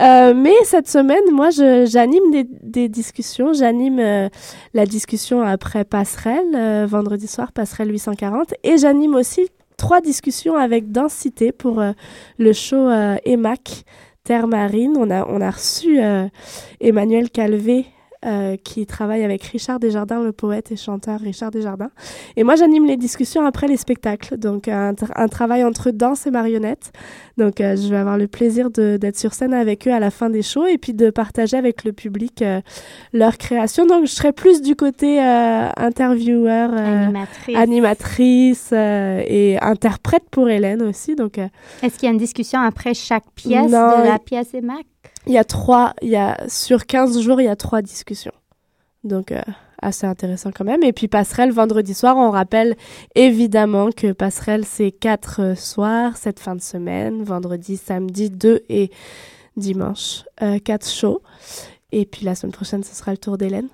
[0.00, 3.52] Euh, mais cette semaine, moi, j'anime des, des discussions.
[3.52, 4.28] J'anime euh,
[4.74, 10.92] la discussion après Passerelle, euh, vendredi soir, Passerelle 840, et j'anime aussi trois discussions avec
[10.92, 11.92] Densité pour euh,
[12.38, 13.84] le show euh, EMAC
[14.24, 14.94] Terre Marine.
[14.98, 16.26] On a, on a reçu euh,
[16.80, 17.86] Emmanuel Calvé
[18.26, 21.90] euh, qui travaille avec Richard Desjardins, le poète et chanteur Richard Desjardins.
[22.36, 24.36] Et moi, j'anime les discussions après les spectacles.
[24.36, 26.92] Donc, un, un travail entre danse et marionnette.
[27.36, 30.30] Donc, euh, je vais avoir le plaisir d'être sur scène avec eux à la fin
[30.30, 32.60] des shows et puis de partager avec le public euh,
[33.12, 33.86] leur création.
[33.86, 37.56] Donc, je serai plus du côté euh, intervieweur, euh, Animatrice.
[37.56, 41.14] animatrice, et interprète pour Hélène aussi.
[41.14, 44.86] Donc, Est-ce qu'il y a une discussion après chaque pièce Non, de la pièce EMAC?
[45.26, 48.32] il y a trois, il y a, sur 15 jours, il y a trois discussions.
[49.04, 49.32] Donc,
[49.82, 50.82] assez intéressant quand même.
[50.82, 52.76] Et puis, Passerelle, vendredi soir, on rappelle
[53.14, 58.90] évidemment que Passerelle, c'est quatre euh, soirs, cette fin de semaine, vendredi, samedi, 2 et
[59.56, 61.22] dimanche, euh, quatre shows.
[61.92, 63.68] Et puis, la semaine prochaine, ce sera le tour d'Hélène.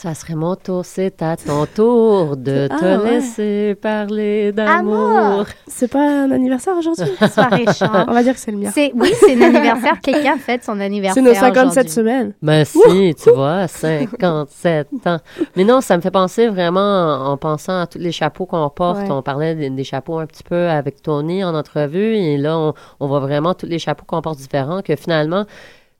[0.00, 3.10] Ça serait mon tour, c'est à ton tour de te Ah, ouais.
[3.14, 5.44] laisser parler d'amour.
[5.66, 7.04] C'est pas un anniversaire aujourd'hui?
[7.32, 8.04] Soirée chant.
[8.06, 8.70] On va dire que c'est le mien.
[8.72, 9.98] C'est, oui, c'est l'anniversaire.
[10.00, 11.20] Quelqu'un fête son anniversaire.
[11.20, 11.90] C'est nos 57 aujourd'hui.
[11.92, 12.32] semaines.
[12.40, 15.18] Ben si, tu vois, 57 ans.
[15.56, 18.70] Mais non, ça me fait penser vraiment en, en pensant à tous les chapeaux qu'on
[18.70, 18.98] porte.
[19.00, 19.10] Ouais.
[19.10, 22.72] On parlait des, des chapeaux un petit peu avec Tony en entrevue et là, on,
[23.00, 25.44] on voit vraiment tous les chapeaux qu'on porte différents que finalement,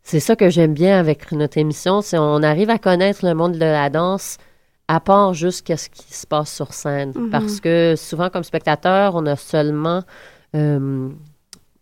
[0.08, 3.52] c'est ça que j'aime bien avec notre émission, c'est on arrive à connaître le monde
[3.52, 4.38] de la danse
[4.88, 7.12] à part juste qu'est-ce qui se passe sur scène.
[7.14, 7.28] Mhm.
[7.28, 10.02] Parce que souvent, comme spectateur, on a seulement
[10.56, 11.10] euh,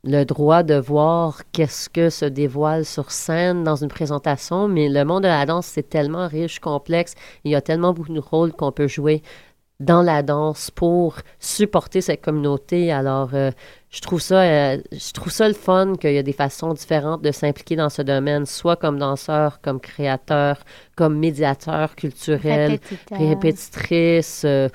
[0.02, 5.04] le droit de voir qu'est-ce que se dévoile sur scène dans une présentation, mais le
[5.04, 7.14] monde de la danse, c'est tellement riche, complexe,
[7.44, 9.22] il y a tellement beaucoup de rôles qu'on peut jouer
[9.78, 12.90] dans la danse pour supporter cette communauté.
[12.90, 13.52] Alors, euh,
[13.90, 17.22] je trouve ça, euh, je trouve ça le fun qu'il y a des façons différentes
[17.22, 20.58] de s'impliquer dans ce domaine, soit comme danseur, comme créateur,
[20.96, 23.18] comme médiateur culturel, Répétiteur.
[23.18, 24.42] répétitrice.
[24.44, 24.68] euh,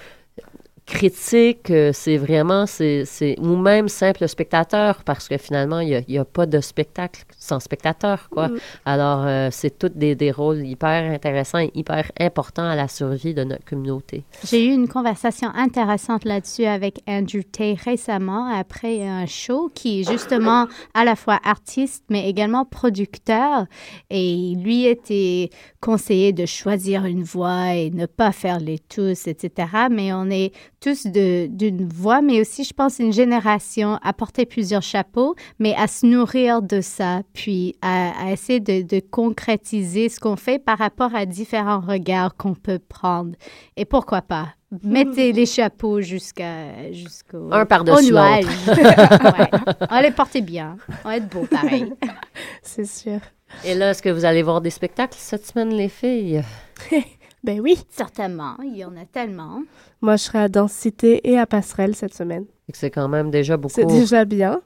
[0.85, 6.17] critique, euh, c'est vraiment, c'est, c'est- ou même simple spectateur, parce que finalement, il n'y
[6.17, 8.47] a, a pas de spectacle sans spectateur, quoi.
[8.47, 8.57] Mm.
[8.85, 13.33] Alors, euh, c'est tous des, des rôles hyper intéressants et hyper importants à la survie
[13.33, 14.23] de notre communauté.
[14.45, 20.09] J'ai eu une conversation intéressante là-dessus avec Andrew Tay récemment après un show qui est
[20.09, 23.65] justement à la fois artiste mais également producteur
[24.09, 25.49] et lui était
[25.81, 29.67] conseillé de choisir une voix et ne pas faire les tous, etc.
[29.89, 34.81] Mais on est tous d'une voix, mais aussi, je pense, une génération à porter plusieurs
[34.81, 40.19] chapeaux, mais à se nourrir de ça, puis à, à essayer de, de concrétiser ce
[40.19, 43.31] qu'on fait par rapport à différents regards qu'on peut prendre.
[43.75, 44.49] Et pourquoi pas?
[44.83, 47.65] Mettez les chapeaux jusqu'à jusqu'au Un
[48.03, 48.45] nuage.
[48.67, 49.49] ouais.
[49.89, 50.77] On les porter bien.
[51.03, 51.91] On va être beau pareil.
[52.61, 53.19] C'est sûr.
[53.65, 56.43] Et là, est-ce que vous allez voir des spectacles cette semaine, les filles?
[57.43, 57.75] ben oui.
[57.89, 59.63] Certainement, il y en a tellement.
[59.99, 62.45] Moi, je serai à Densité et à Passerelle cette semaine.
[62.71, 63.73] C'est quand même déjà beaucoup.
[63.73, 64.61] C'est déjà bien.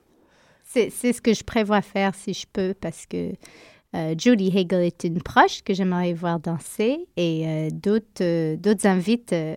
[0.75, 3.31] C'est c'est ce que je prévois faire si je peux parce que
[3.95, 8.85] euh, Judy Hagel est une proche que j'aimerais voir danser et euh, d'autres euh, d'autres
[8.85, 9.55] invites euh,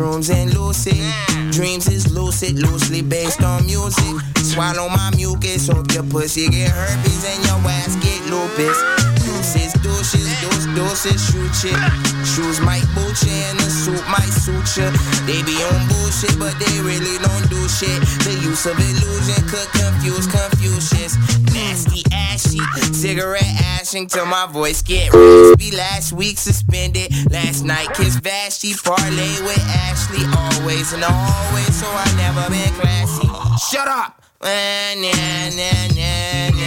[0.00, 1.52] Ruthless, trip shrooms and lucid.
[1.52, 4.16] Dreams is lucid, loosely based on music.
[4.36, 8.78] Swallow my mucus, hope your pussy get herpes and your ass get lupus.
[9.24, 11.80] Deuces, douches, deuce, deuces, shoot shit.
[12.24, 14.88] Shoes might boot you and the suit might suit you.
[15.26, 18.00] They be on bullshit, but they really don't do shit.
[18.24, 21.16] The use of illusion could confuse Confucius.
[21.52, 22.02] Nasty
[22.40, 22.58] ashy,
[22.92, 23.42] cigarette
[23.80, 25.76] ashing till my voice get raspy.
[25.76, 28.74] Last week suspended, last night kissed Vashti.
[28.84, 33.28] Parlay with Ashley, always and always, so I never been classy.
[33.70, 34.22] Shut up!
[34.42, 35.50] Ah, ah,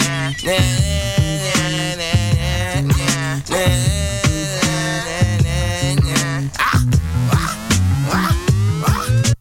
[0.06, 0.34] ah,
[8.06, 8.36] ah.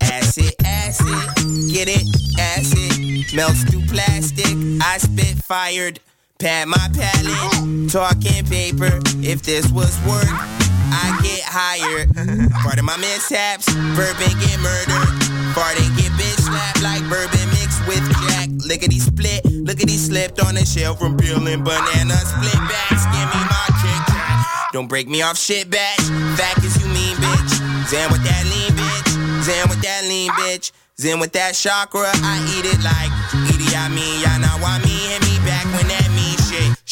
[0.01, 2.05] Acid, acid, get it,
[2.39, 3.35] acid.
[3.35, 5.99] Melts through plastic, I spit fired.
[6.43, 8.99] Pat my palate, talking paper.
[9.23, 12.11] If this was work, I get hired.
[12.59, 15.07] Part of my mishaps, bourbon get murdered.
[15.55, 18.49] Farting get bitch slapped like bourbon mixed with jack.
[18.67, 23.07] Lickety split, lickety slipped on the shelf from peeling banana split backs.
[23.15, 24.43] Give me my Kit Kat.
[24.73, 26.03] Don't break me off shit batch.
[26.35, 27.87] Fact is you mean bitch.
[27.87, 29.43] Zen with that lean bitch.
[29.47, 30.73] Zen with that lean bitch.
[30.99, 32.11] Zen with that chakra.
[32.11, 33.11] I eat it like
[33.47, 34.92] Edie I mean y'all know why me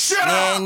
[0.01, 0.57] Shut up.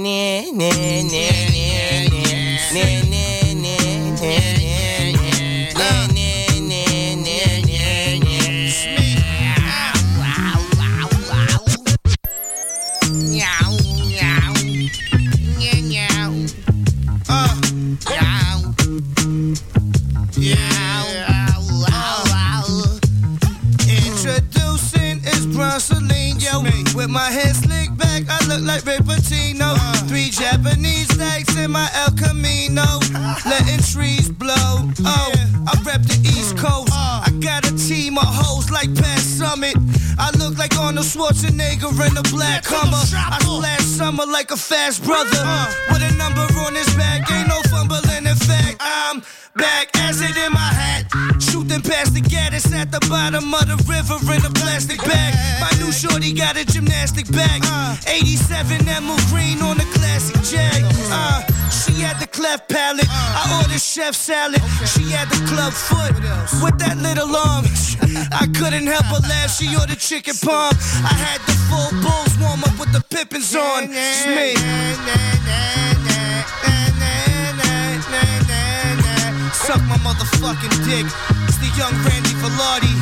[23.88, 26.62] Introducing is Bronceline, yo,
[26.96, 27.95] with my hair slick
[28.48, 29.76] look like Ray Patino.
[30.08, 33.00] Three Japanese stacks in my El Camino.
[33.46, 34.90] Letting trees blow.
[35.06, 35.32] Oh,
[35.68, 36.92] I rep the East Coast.
[36.94, 39.76] I got a team of hoes like Pat Summit.
[40.18, 43.04] I look like Arnold Schwarzenegger in a black Hummer.
[43.14, 45.44] I slash summer like a fast brother.
[45.90, 47.65] With a number on his back, ain't no
[48.80, 49.22] I'm
[49.56, 51.06] back, acid in my hat.
[51.42, 55.34] Shooting past the Gaddis at the bottom of the river in a plastic bag.
[55.62, 57.64] My new shorty got a gymnastic bag.
[58.08, 60.84] 87 Emerald Green on a classic Jag.
[61.12, 63.08] Uh, she had the cleft palate.
[63.10, 64.62] I ordered chef salad.
[64.94, 66.16] She had the club foot
[66.64, 67.66] with that little arm.
[68.32, 69.52] I couldn't help but laugh.
[69.52, 70.74] She ordered chicken palm.
[71.04, 73.90] I had the full bulls warm up with the pippins on.
[73.92, 75.95] It's me.
[79.66, 81.08] Suck my motherfucking dick.
[81.48, 82.94] It's the young Randy Velarde.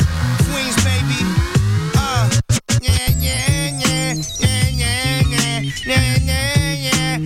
[0.48, 1.20] Queens, baby.
[1.94, 2.30] Uh.
[2.82, 7.20] Yeah, yeah, yeah, yeah, yeah, yeah, yeah, yeah, yeah.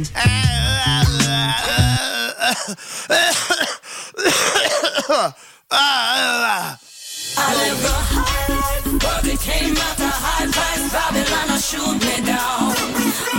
[7.39, 10.91] I live the high life, but it came out the high price.
[10.91, 12.73] Babylon shoot me down.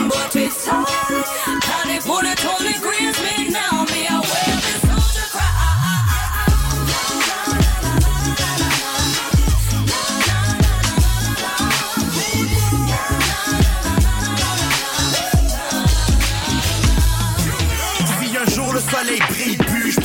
[0.09, 1.28] But it's hard.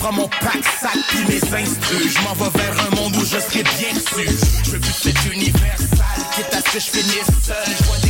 [0.04, 2.14] Prends mon pack sac puis mes instrus.
[2.14, 4.28] Je m'en vais vers un monde où je serai bien reçu.
[4.66, 8.03] Je veux plus cet univers sale, quitte à ce que je finisse seul.